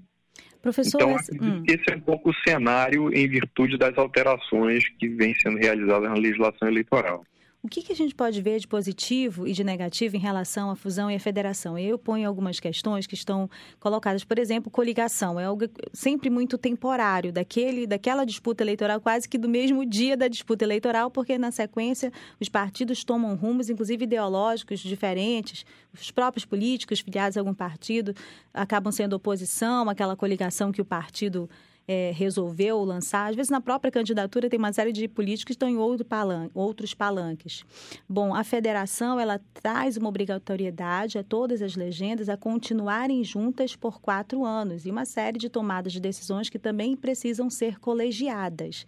[0.62, 1.64] Professor, então, hum.
[1.68, 6.16] esse é um pouco o cenário em virtude das alterações que vêm sendo realizadas na
[6.16, 7.26] legislação eleitoral.
[7.64, 10.76] O que, que, a gente pode ver de positivo e de negativo em relação à
[10.76, 11.78] fusão e à federação?
[11.78, 13.48] Eu ponho algumas questões que estão
[13.80, 15.40] colocadas, por exemplo, coligação.
[15.40, 20.28] É algo sempre muito temporário, daquele, daquela disputa eleitoral, quase que do mesmo dia da
[20.28, 25.64] disputa eleitoral, porque na sequência os partidos tomam rumos, inclusive ideológicos, diferentes.
[25.94, 28.16] Os próprios políticos filiados a algum partido
[28.52, 31.48] acabam sendo oposição, aquela coligação que o partido
[31.92, 35.68] é, resolveu lançar, às vezes na própria candidatura tem uma série de políticos que estão
[35.68, 37.66] em outro palanque, outros palanques.
[38.08, 44.00] Bom, a federação ela traz uma obrigatoriedade a todas as legendas a continuarem juntas por
[44.00, 48.86] quatro anos e uma série de tomadas de decisões que também precisam ser colegiadas.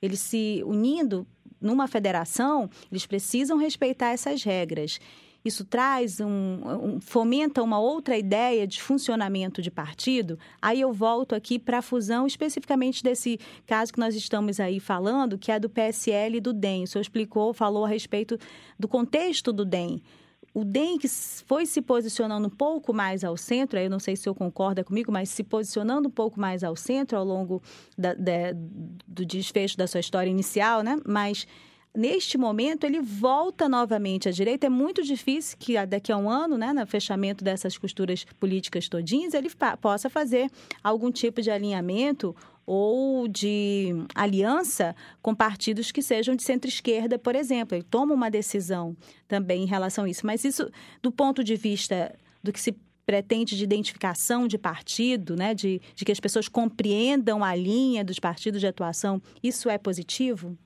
[0.00, 1.26] Eles se unindo
[1.60, 5.00] numa federação, eles precisam respeitar essas regras
[5.44, 11.34] isso traz um, um, fomenta uma outra ideia de funcionamento de partido, aí eu volto
[11.34, 15.68] aqui para a fusão especificamente desse caso que nós estamos aí falando, que é do
[15.68, 16.84] PSL e do DEM.
[16.84, 18.38] O senhor explicou, falou a respeito
[18.78, 20.02] do contexto do DEM.
[20.54, 24.20] O DEM que foi se posicionando um pouco mais ao centro, eu não sei se
[24.20, 27.60] o senhor concorda comigo, mas se posicionando um pouco mais ao centro ao longo
[27.98, 28.52] da, da,
[29.06, 30.96] do desfecho da sua história inicial, né?
[31.04, 31.46] Mas
[31.94, 34.66] neste momento, ele volta novamente à direita.
[34.66, 39.32] É muito difícil que daqui a um ano, né, no fechamento dessas costuras políticas todinhas,
[39.32, 39.48] ele
[39.80, 40.50] possa fazer
[40.82, 42.34] algum tipo de alinhamento
[42.66, 47.76] ou de aliança com partidos que sejam de centro-esquerda, por exemplo.
[47.76, 48.96] Ele toma uma decisão
[49.28, 50.26] também em relação a isso.
[50.26, 50.70] Mas isso,
[51.02, 52.74] do ponto de vista do que se
[53.06, 58.18] pretende de identificação de partido, né, de, de que as pessoas compreendam a linha dos
[58.18, 60.56] partidos de atuação, isso é positivo?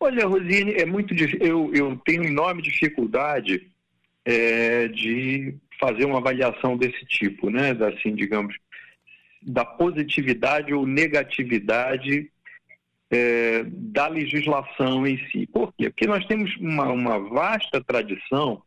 [0.00, 3.68] Olha, Rosine, é muito eu, eu tenho enorme dificuldade
[4.24, 7.70] é, de fazer uma avaliação desse tipo, né?
[7.70, 8.56] Assim, digamos,
[9.42, 12.30] da positividade ou negatividade
[13.10, 15.46] é, da legislação em si.
[15.46, 15.90] Por quê?
[15.90, 18.62] Porque nós temos uma, uma vasta tradição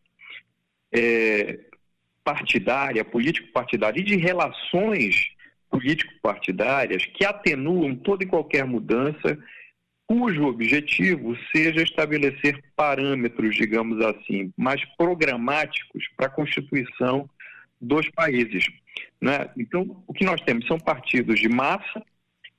[0.92, 1.60] é,
[2.24, 5.32] partidária, político-partidária e de relações
[5.70, 9.38] político-partidárias que atenuam toda e qualquer mudança
[10.12, 17.30] cujo objetivo seja estabelecer parâmetros, digamos assim, mais programáticos para a constituição
[17.80, 18.66] dos países.
[19.22, 19.50] Né?
[19.58, 22.04] Então, o que nós temos são partidos de massa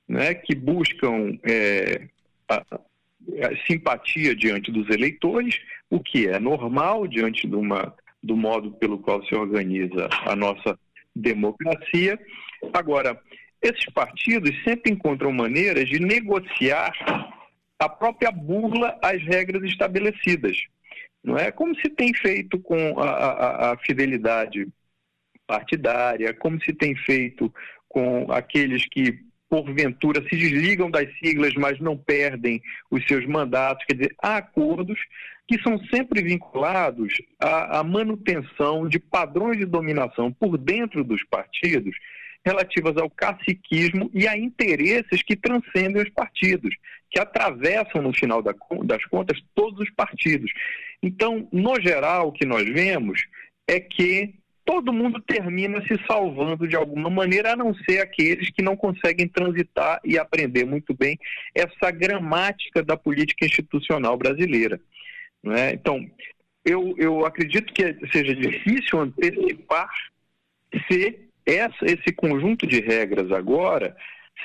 [0.07, 2.07] né, que buscam é,
[2.49, 5.61] a, a simpatia diante dos eleitores,
[5.91, 10.75] o que é normal diante de uma, do modo pelo qual se organiza a nossa
[11.15, 12.19] democracia.
[12.73, 13.21] Agora,
[13.61, 16.91] esses partidos sempre encontram maneiras de negociar
[17.83, 20.57] a própria burla às regras estabelecidas.
[21.23, 24.67] Não é como se tem feito com a, a, a fidelidade
[25.47, 27.53] partidária, como se tem feito
[27.87, 29.19] com aqueles que
[29.49, 33.85] porventura se desligam das siglas, mas não perdem os seus mandatos.
[33.85, 34.99] Quer dizer, há acordos
[35.47, 41.95] que são sempre vinculados à, à manutenção de padrões de dominação por dentro dos partidos
[42.45, 46.75] relativas ao caciquismo e a interesses que transcendem os partidos,
[47.09, 50.51] que atravessam, no final das contas, todos os partidos.
[51.01, 53.23] Então, no geral, o que nós vemos
[53.67, 54.33] é que
[54.65, 59.27] todo mundo termina se salvando de alguma maneira, a não ser aqueles que não conseguem
[59.27, 61.17] transitar e aprender muito bem
[61.53, 64.79] essa gramática da política institucional brasileira.
[65.43, 65.73] Né?
[65.73, 66.09] Então,
[66.63, 69.89] eu, eu acredito que seja difícil antecipar
[70.89, 73.95] se essa, esse conjunto de regras agora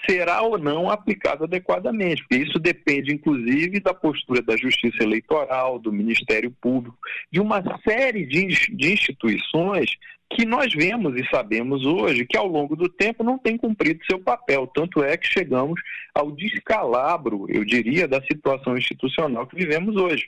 [0.09, 5.93] será ou não aplicado adequadamente, porque isso depende, inclusive, da postura da Justiça Eleitoral, do
[5.93, 6.97] Ministério Público,
[7.31, 9.97] de uma série de, instituições
[10.31, 14.19] que nós vemos e sabemos hoje que, ao longo do tempo, não tem cumprido seu
[14.19, 14.67] papel.
[14.67, 15.81] Tanto é que chegamos
[16.15, 20.27] ao descalabro, eu diria, da situação institucional que vivemos hoje,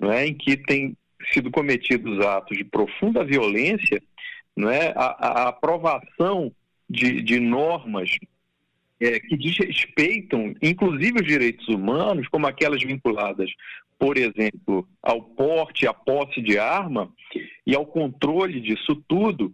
[0.00, 0.26] não é?
[0.26, 0.96] em que tem
[1.32, 4.02] sido cometidos atos de profunda violência,
[4.56, 4.92] não é?
[4.96, 6.50] a, a aprovação
[6.88, 8.16] de, de normas
[9.00, 13.50] é, que desrespeitam, inclusive, os direitos humanos, como aquelas vinculadas,
[13.98, 17.12] por exemplo, ao porte, à posse de arma
[17.66, 19.52] e ao controle disso tudo,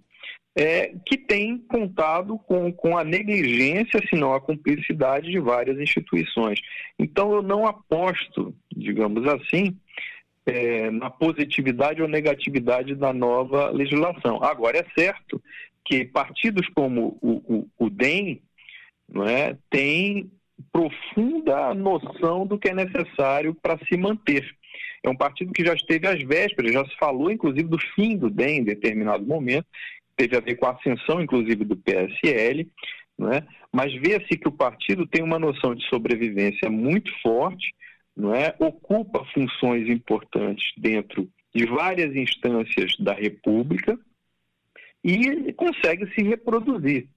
[0.54, 6.60] é, que tem contado com, com a negligência, se não a cumplicidade de várias instituições.
[6.98, 9.76] Então, eu não aposto, digamos assim,
[10.46, 14.42] é, na positividade ou negatividade da nova legislação.
[14.42, 15.42] Agora, é certo
[15.84, 18.40] que partidos como o, o, o DEM
[19.08, 20.30] não é, tem
[20.72, 24.48] profunda noção do que é necessário para se manter.
[25.02, 28.30] É um partido que já esteve às vésperas, já se falou inclusive do fim do
[28.30, 29.66] DEM em determinado momento,
[30.16, 32.68] teve a ver com a ascensão inclusive do PSL,
[33.18, 33.44] não é?
[33.72, 37.74] mas vê-se que o partido tem uma noção de sobrevivência muito forte,
[38.16, 38.54] não é?
[38.58, 43.98] ocupa funções importantes dentro de várias instâncias da República
[45.04, 47.08] e consegue se reproduzir.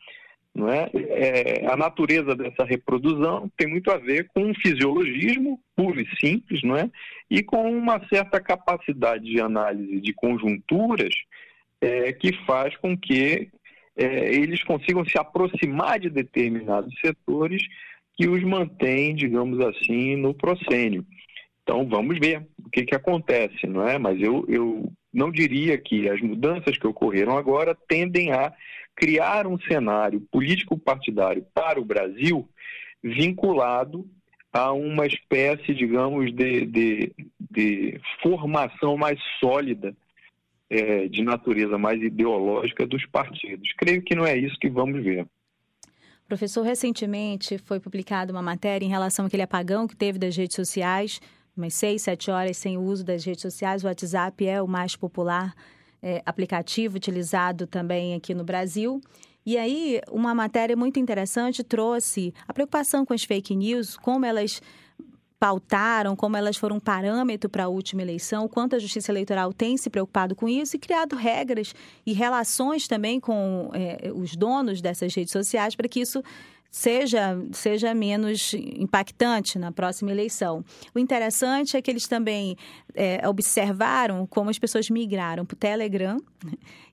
[0.54, 0.90] Não é?
[0.94, 1.68] é?
[1.68, 6.78] a natureza dessa reprodução tem muito a ver com um fisiologismo puro e simples, não
[6.78, 6.90] é?
[7.30, 11.14] E com uma certa capacidade de análise de conjunturas
[11.82, 13.50] é, que faz com que
[13.98, 17.62] é, eles consigam se aproximar de determinados setores
[18.18, 21.06] que os mantém, digamos assim, no proscênio.
[21.64, 23.98] Então vamos ver o que, que acontece, não é?
[23.98, 28.54] Mas eu, eu não diria que as mudanças que ocorreram agora tendem a
[28.96, 32.48] criar um cenário político-partidário para o Brasil
[33.04, 34.08] vinculado
[34.54, 37.12] a uma espécie, digamos, de, de,
[37.52, 39.96] de formação mais sólida
[40.70, 43.74] é, de natureza mais ideológica dos partidos.
[43.78, 45.28] Creio que não é isso que vamos ver.
[46.28, 51.22] Professor, recentemente foi publicada uma matéria em relação àquele apagão que teve das redes sociais,
[51.56, 53.84] umas seis, sete horas sem uso das redes sociais.
[53.84, 55.54] O WhatsApp é o mais popular
[56.02, 59.00] é, aplicativo utilizado também aqui no Brasil.
[59.46, 64.60] E aí, uma matéria muito interessante trouxe a preocupação com as fake news, como elas
[65.40, 69.90] pautaram, como elas foram parâmetro para a última eleição, quanto a Justiça Eleitoral tem se
[69.90, 71.74] preocupado com isso e criado regras
[72.06, 76.24] e relações também com é, os donos dessas redes sociais para que isso
[76.76, 80.62] seja, seja menos impactante na próxima eleição.
[80.94, 82.58] O interessante é que eles também
[82.94, 86.18] é, observaram como as pessoas migraram para o Telegram,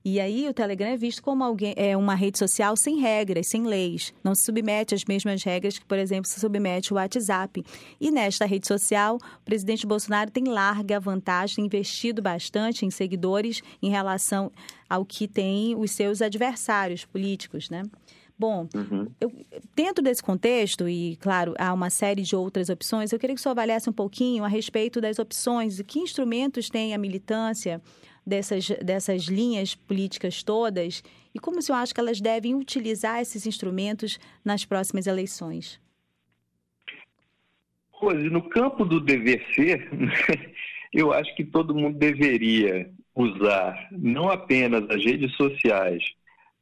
[0.03, 3.65] e aí o Telegram é visto como alguém, é uma rede social sem regras, sem
[3.65, 7.61] leis, não se submete às mesmas regras que, por exemplo, se submete o WhatsApp.
[7.99, 13.89] E nesta rede social, o presidente Bolsonaro tem larga vantagem, investido bastante em seguidores em
[13.89, 14.49] relação
[14.89, 17.83] ao que tem os seus adversários políticos, né?
[18.37, 19.07] Bom, uhum.
[19.21, 19.31] eu,
[19.75, 23.41] dentro desse contexto, e claro, há uma série de outras opções, eu queria que o
[23.41, 27.81] senhor avaliasse um pouquinho a respeito das opções, que instrumentos tem a militância
[28.25, 31.03] dessas, dessas linhas políticas todas
[31.33, 35.81] e como o senhor acha que elas devem utilizar esses instrumentos nas próximas eleições?
[37.91, 39.89] Rose, no campo do dever ser,
[40.93, 46.03] eu acho que todo mundo deveria usar não apenas as redes sociais,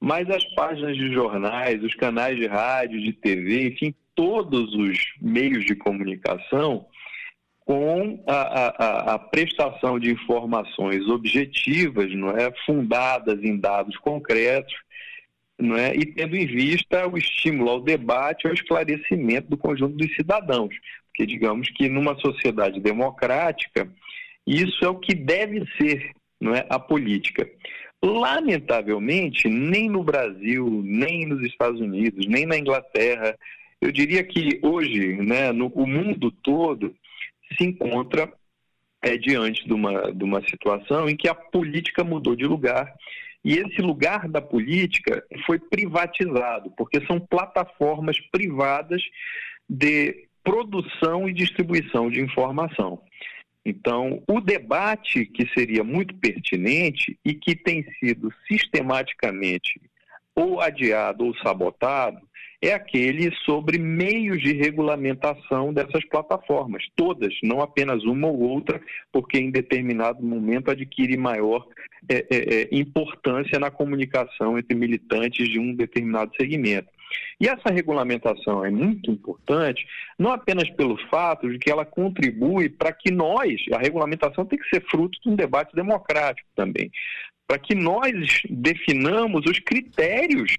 [0.01, 5.63] mas as páginas de jornais, os canais de rádio, de TV, enfim, todos os meios
[5.63, 6.87] de comunicação
[7.59, 14.73] com a, a, a, prestação de informações objetivas, não é, fundadas em dados concretos,
[15.57, 20.13] não é, e tendo em vista o estímulo ao debate, ao esclarecimento do conjunto dos
[20.15, 20.73] cidadãos,
[21.07, 23.87] porque digamos que numa sociedade democrática
[24.47, 27.47] isso é o que deve ser, não é, a política.
[28.03, 33.37] Lamentavelmente, nem no Brasil, nem nos Estados Unidos, nem na Inglaterra,
[33.79, 36.95] eu diria que hoje, né, no o mundo todo
[37.57, 38.31] se encontra
[39.01, 42.93] é, diante de uma, de uma situação em que a política mudou de lugar
[43.43, 49.01] e esse lugar da política foi privatizado, porque são plataformas privadas
[49.67, 53.01] de produção e distribuição de informação.
[53.65, 59.79] Então, o debate que seria muito pertinente e que tem sido sistematicamente
[60.35, 62.19] ou adiado ou sabotado
[62.61, 68.79] é aquele sobre meios de regulamentação dessas plataformas, todas, não apenas uma ou outra,
[69.11, 71.67] porque em determinado momento adquire maior
[72.07, 76.87] é, é, é, importância na comunicação entre militantes de um determinado segmento.
[77.39, 79.85] E essa regulamentação é muito importante,
[80.17, 84.69] não apenas pelo fato de que ela contribui para que nós, a regulamentação tem que
[84.69, 86.91] ser fruto de um debate democrático também,
[87.47, 90.55] para que nós definamos os critérios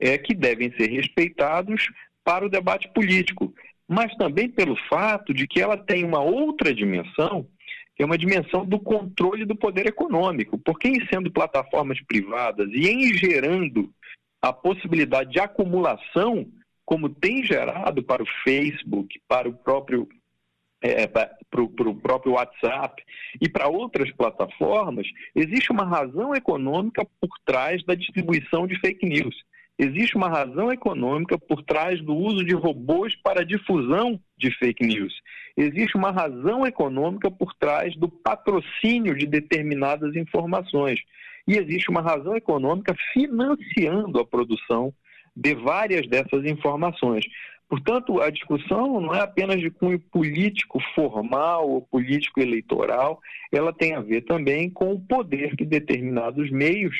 [0.00, 1.86] é, que devem ser respeitados
[2.24, 3.54] para o debate político,
[3.86, 7.46] mas também pelo fato de que ela tem uma outra dimensão,
[7.94, 12.88] que é uma dimensão do controle do poder econômico, porque em sendo plataformas privadas e
[12.88, 13.92] em gerando
[14.42, 16.46] a possibilidade de acumulação,
[16.84, 20.08] como tem gerado para o Facebook, para o próprio
[20.82, 23.00] é, para o próprio WhatsApp
[23.40, 29.34] e para outras plataformas, existe uma razão econômica por trás da distribuição de fake news.
[29.78, 35.14] Existe uma razão econômica por trás do uso de robôs para difusão de fake news.
[35.56, 41.00] Existe uma razão econômica por trás do patrocínio de determinadas informações.
[41.46, 44.92] E existe uma razão econômica financiando a produção
[45.34, 47.24] de várias dessas informações.
[47.68, 53.18] Portanto, a discussão não é apenas de cunho político formal ou político eleitoral,
[53.50, 56.94] ela tem a ver também com o poder que determinados meios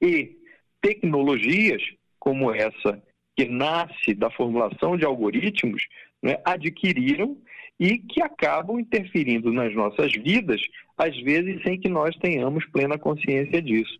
[0.00, 0.36] e
[0.82, 1.82] tecnologias
[2.18, 3.02] como essa,
[3.34, 5.82] que nasce da formulação de algoritmos,
[6.22, 7.38] né, adquiriram
[7.78, 10.60] e que acabam interferindo nas nossas vidas,
[11.00, 13.98] às vezes sem que nós tenhamos plena consciência disso.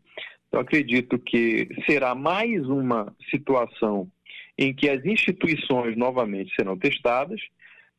[0.52, 4.06] Eu acredito que será mais uma situação
[4.58, 7.40] em que as instituições novamente serão testadas,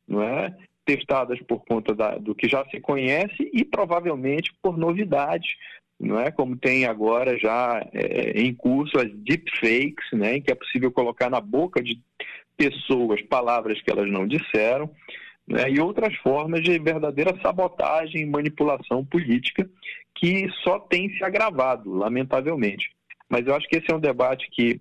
[0.06, 0.54] não é?
[0.84, 5.50] testadas por conta da, do que já se conhece e provavelmente por novidades,
[5.98, 6.30] não é?
[6.30, 10.36] Como tem agora já é, em curso as deepfakes, né?
[10.36, 12.00] Em que é possível colocar na boca de
[12.56, 14.88] pessoas palavras que elas não disseram,
[15.46, 15.70] né?
[15.70, 19.68] E outras formas de verdadeira sabotagem e manipulação política
[20.14, 22.90] que só tem se agravado, lamentavelmente.
[23.28, 24.80] Mas eu acho que esse é um debate que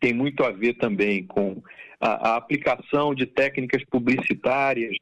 [0.00, 1.62] tem muito a ver também com
[2.00, 4.96] a, a aplicação de técnicas publicitárias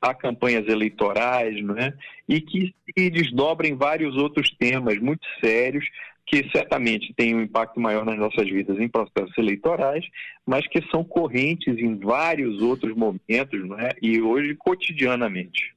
[0.00, 1.94] a campanhas eleitorais, né?
[2.28, 5.84] e que se desdobrem vários outros temas muito sérios
[6.26, 10.04] que certamente têm um impacto maior nas nossas vidas em processos eleitorais,
[10.44, 13.90] mas que são correntes em vários outros momentos né?
[14.02, 15.74] e hoje cotidianamente.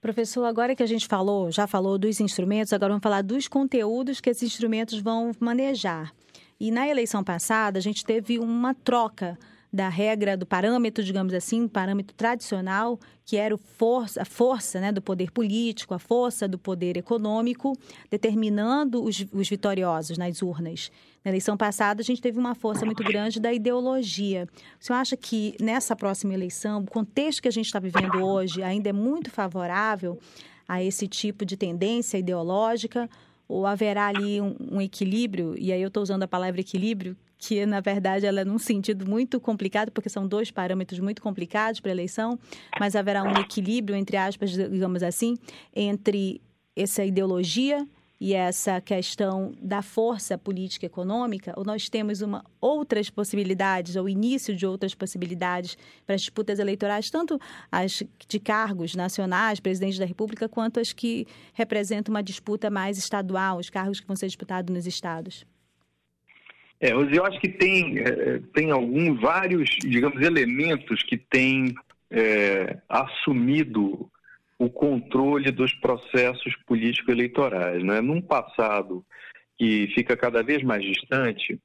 [0.00, 4.20] Professor, agora que a gente falou, já falou dos instrumentos, agora vamos falar dos conteúdos
[4.20, 6.12] que esses instrumentos vão manejar.
[6.60, 9.38] E na eleição passada, a gente teve uma troca
[9.74, 15.02] da regra do parâmetro, digamos assim, um parâmetro tradicional, que era a força né, do
[15.02, 17.76] poder político, a força do poder econômico,
[18.08, 20.92] determinando os, os vitoriosos nas urnas.
[21.24, 24.46] Na eleição passada, a gente teve uma força muito grande da ideologia.
[24.80, 28.62] O senhor acha que nessa próxima eleição, o contexto que a gente está vivendo hoje
[28.62, 30.16] ainda é muito favorável
[30.68, 33.10] a esse tipo de tendência ideológica?
[33.48, 37.16] Ou haverá ali um, um equilíbrio, e aí eu estou usando a palavra equilíbrio,
[37.46, 41.78] que na verdade ela é num sentido muito complicado, porque são dois parâmetros muito complicados
[41.78, 42.38] para a eleição,
[42.80, 45.36] mas haverá um equilíbrio, entre aspas, digamos assim,
[45.76, 46.40] entre
[46.74, 47.86] essa ideologia
[48.18, 54.56] e essa questão da força política econômica, ou nós temos uma, outras possibilidades, ou início
[54.56, 55.76] de outras possibilidades
[56.06, 57.38] para as disputas eleitorais, tanto
[57.70, 63.58] as de cargos nacionais, presidente da República, quanto as que representam uma disputa mais estadual,
[63.58, 65.44] os cargos que vão ser disputados nos estados?
[66.84, 71.74] É, eu acho que tem, é, tem alguns, vários, digamos, elementos que têm
[72.10, 74.10] é, assumido
[74.58, 77.82] o controle dos processos político-eleitorais.
[77.82, 78.02] Né?
[78.02, 79.02] Num passado
[79.56, 81.58] que fica cada vez mais distante,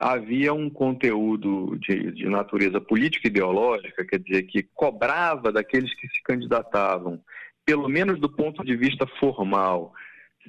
[0.00, 6.22] havia um conteúdo de, de natureza política ideológica, quer dizer, que cobrava daqueles que se
[6.22, 7.20] candidatavam,
[7.62, 9.92] pelo menos do ponto de vista formal,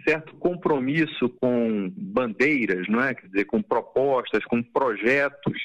[0.04, 3.14] certo compromisso com bandeiras, não é?
[3.14, 5.62] Quer dizer, com propostas, com projetos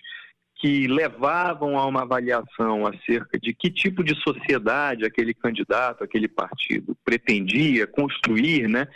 [0.56, 6.96] que levavam a uma avaliação acerca de que tipo de sociedade aquele candidato, aquele partido
[7.04, 8.86] pretendia construir, né,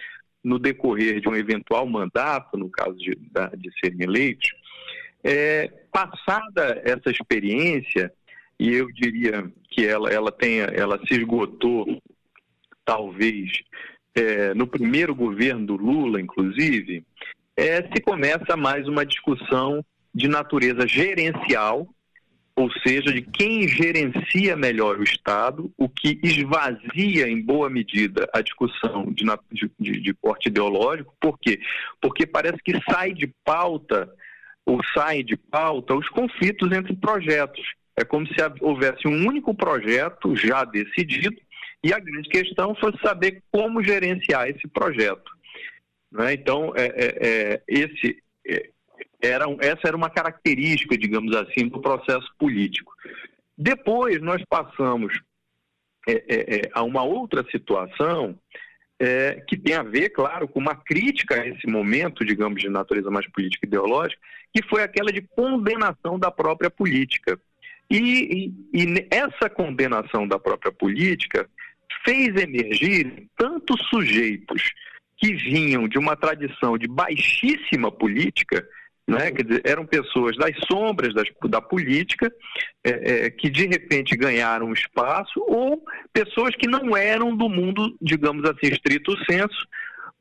[0.45, 3.19] no decorrer de um eventual mandato, no caso de,
[3.57, 4.49] de serem eleitos.
[5.25, 8.13] É, passada essa experiência,
[8.61, 12.01] e eu diria que ela, ela, tenha, ela se esgotou,
[12.85, 13.51] talvez,
[14.17, 17.05] é, no primeiro governo do Lula, inclusive,
[17.57, 21.87] é, se começa mais uma discussão de natureza gerencial,
[22.57, 28.41] ou seja, de quem gerencia melhor o Estado, o que esvazia, em boa medida, a
[28.41, 29.25] discussão de,
[29.79, 31.15] de, de porte ideológico.
[31.21, 31.61] Por quê?
[32.01, 34.11] Porque parece que sai de pauta,
[34.65, 37.65] ou saem de pauta, os conflitos entre projetos.
[37.95, 41.37] É como se houvesse um único projeto já decidido
[41.87, 45.31] e a grande questão fosse saber como gerenciar esse projeto.
[46.11, 46.33] Né?
[46.33, 48.71] Então, é, é, é esse, é,
[49.23, 52.93] era, essa era uma característica, digamos assim, do processo político.
[53.57, 55.17] Depois nós passamos
[56.09, 58.37] é, a uma outra situação
[58.99, 63.13] é, que tem a ver, claro, com uma crítica a esse momento, digamos, de natureza
[63.13, 64.21] mais política e ideológica,
[64.53, 67.39] que foi aquela de condenação da própria política.
[67.89, 71.49] E, e, e essa condenação da própria política
[72.05, 74.73] fez emergir tantos sujeitos
[75.17, 78.67] que vinham de uma tradição de baixíssima política,
[79.09, 79.31] né?
[79.31, 82.31] Dizer, eram pessoas das sombras das, da política
[82.85, 82.91] é,
[83.27, 85.83] é, que de repente ganharam espaço ou
[86.13, 89.67] pessoas que não eram do mundo, digamos assim, estrito senso,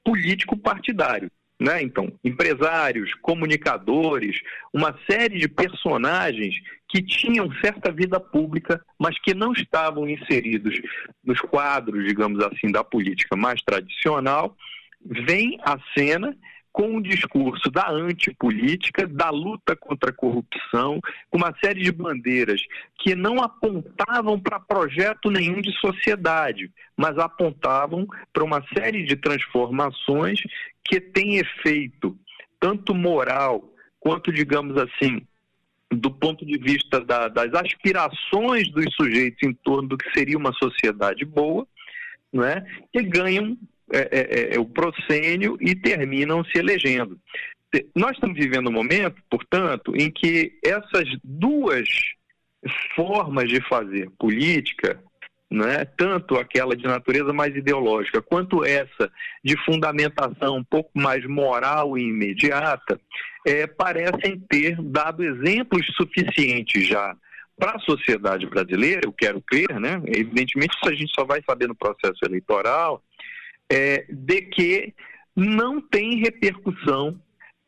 [0.04, 1.32] político partidário.
[1.60, 1.82] Né?
[1.82, 4.42] Então, empresários, comunicadores,
[4.74, 6.54] uma série de personagens
[6.96, 10.80] que tinham certa vida pública, mas que não estavam inseridos
[11.26, 14.56] nos quadros, digamos assim, da política mais tradicional,
[15.06, 16.34] vêm à cena
[16.72, 22.62] com o discurso da antipolítica, da luta contra a corrupção, com uma série de bandeiras
[23.00, 30.40] que não apontavam para projeto nenhum de sociedade, mas apontavam para uma série de transformações
[30.82, 32.18] que têm efeito
[32.58, 33.70] tanto moral
[34.00, 35.22] quanto, digamos assim,
[35.94, 40.54] do ponto de vista da, das aspirações dos sujeitos em torno do que seria uma
[40.54, 41.68] sociedade boa,
[42.34, 42.66] não é?
[42.92, 43.58] que ganham
[43.92, 47.20] é, é, é, é, o proscênio e terminam se elegendo.
[47.94, 51.88] Nós estamos vivendo um momento, portanto, em que essas duas
[52.96, 55.00] formas de fazer política,
[55.50, 59.12] né, tanto aquela de natureza mais ideológica quanto essa
[59.44, 63.00] de fundamentação um pouco mais moral e imediata,
[63.46, 67.16] é, parecem ter dado exemplos suficientes já
[67.58, 70.02] para a sociedade brasileira, eu quero crer, né?
[70.08, 73.02] Evidentemente, isso a gente só vai saber no processo eleitoral,
[73.72, 74.94] é, de que
[75.36, 77.18] não tem repercussão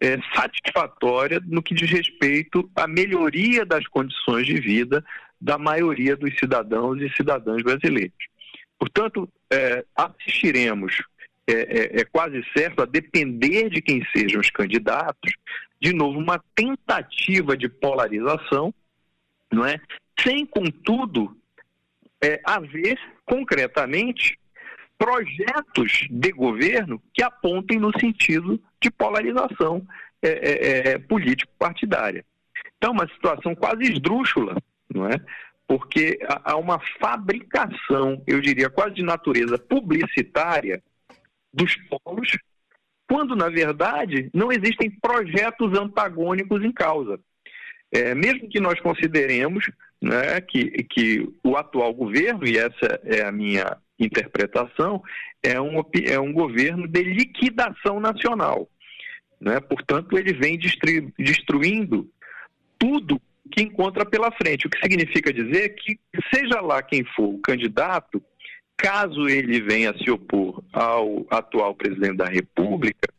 [0.01, 5.03] é, satisfatória no que diz respeito à melhoria das condições de vida
[5.39, 8.27] da maioria dos cidadãos e cidadãs brasileiros.
[8.79, 11.03] Portanto, é, assistiremos,
[11.47, 15.33] é, é, é, quase certo, a depender de quem sejam os candidatos,
[15.79, 18.73] de novo, uma tentativa de polarização,
[19.51, 19.79] não é?
[20.19, 21.37] sem, contudo,
[22.21, 24.37] é, haver concretamente
[24.97, 29.87] projetos de governo que apontem no sentido de polarização
[30.21, 32.25] é, é, político-partidária.
[32.77, 34.57] Então, uma situação quase esdrúxula,
[34.97, 35.19] não é?
[35.67, 40.81] Porque há uma fabricação, eu diria, quase de natureza publicitária
[41.53, 42.37] dos polos,
[43.07, 47.19] quando, na verdade, não existem projetos antagônicos em causa.
[47.91, 49.69] É, mesmo que nós consideremos
[50.01, 55.01] né, que, que o atual governo, e essa é a minha interpretação,
[55.41, 58.69] é um, é um governo de liquidação nacional.
[59.39, 59.59] Né?
[59.59, 60.59] Portanto, ele vem
[61.17, 62.09] destruindo
[62.77, 65.99] tudo que encontra pela frente, o que significa dizer que,
[66.33, 68.21] seja lá quem for o candidato,
[68.77, 73.09] caso ele venha se opor ao atual presidente da República,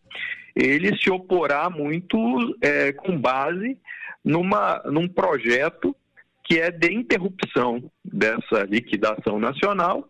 [0.54, 2.16] ele se oporá muito
[2.60, 3.78] é, com base
[4.24, 5.94] numa, num projeto
[6.44, 10.08] que é de interrupção dessa liquidação nacional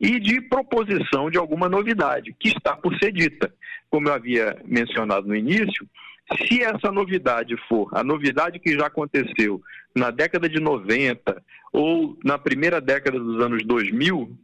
[0.00, 3.52] e de proposição de alguma novidade, que está por ser dita.
[3.90, 5.86] Como eu havia mencionado no início,
[6.32, 9.62] se essa novidade for a novidade que já aconteceu
[9.94, 14.36] na década de 90 ou na primeira década dos anos 2000,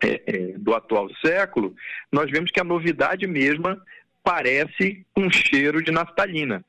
[0.00, 1.74] é, é, do atual século,
[2.12, 3.80] nós vemos que a novidade mesma
[4.22, 6.64] parece um cheiro de naftalina.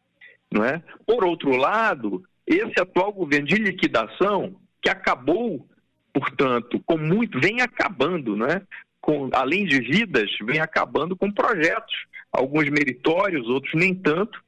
[0.51, 0.81] Não é?
[1.05, 5.67] Por outro lado, esse atual governo de liquidação, que acabou,
[6.11, 8.61] portanto, com muito, vem acabando, né?
[8.99, 11.93] Com, além de vidas, vem acabando com projetos,
[12.31, 14.39] alguns meritórios, outros nem tanto.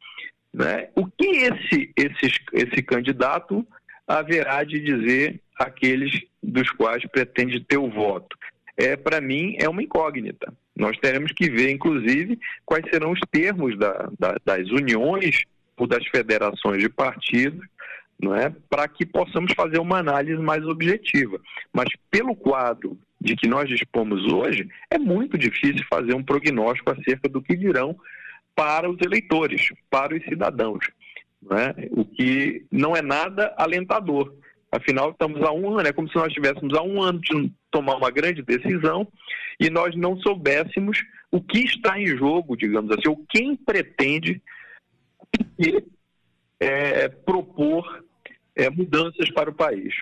[0.54, 0.90] Né?
[0.96, 3.66] O que esse, esse, esse candidato
[4.08, 8.38] haverá de dizer àqueles dos quais pretende ter o voto?
[8.76, 10.54] É, Para mim, é uma incógnita.
[10.76, 15.44] Nós teremos que ver, inclusive, quais serão os termos da, da, das uniões
[15.78, 17.66] ou das federações de partidos
[18.22, 18.54] não é?
[18.70, 21.42] para que possamos fazer uma análise mais objetiva.
[21.74, 27.30] Mas pelo quadro de que nós dispomos hoje, é muito difícil fazer um prognóstico acerca
[27.30, 27.96] do que dirão
[28.56, 30.84] para os eleitores, para os cidadãos,
[31.42, 31.74] não é?
[31.92, 34.34] o que não é nada alentador.
[34.72, 37.96] Afinal, estamos a um ano, é como se nós estivéssemos a um ano de tomar
[37.96, 39.08] uma grande decisão
[39.60, 44.42] e nós não soubéssemos o que está em jogo, digamos assim, ou quem pretende
[46.60, 48.04] é, propor
[48.56, 49.94] é, mudanças para o país.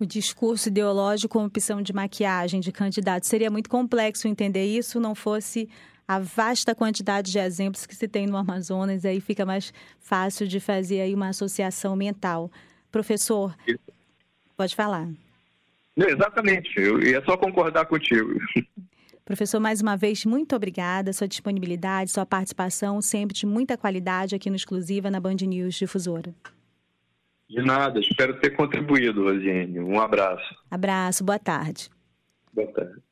[0.00, 5.14] O discurso ideológico como opção de maquiagem de candidato seria muito complexo entender isso, não
[5.14, 5.68] fosse
[6.06, 10.60] a vasta quantidade de exemplos que se tem no Amazonas, aí fica mais fácil de
[10.60, 12.50] fazer aí uma associação mental.
[12.90, 13.54] Professor,
[14.56, 15.08] pode falar.
[15.96, 18.38] Exatamente, eu ia só concordar contigo.
[19.24, 21.12] Professor, mais uma vez, muito obrigada.
[21.12, 26.34] Sua disponibilidade, sua participação, sempre de muita qualidade aqui no Exclusiva na Band News Difusora.
[27.48, 29.80] De nada, espero ter contribuído, Rosiane.
[29.80, 30.54] Um abraço.
[30.70, 31.88] Abraço, boa tarde.
[32.52, 33.02] Boa tarde.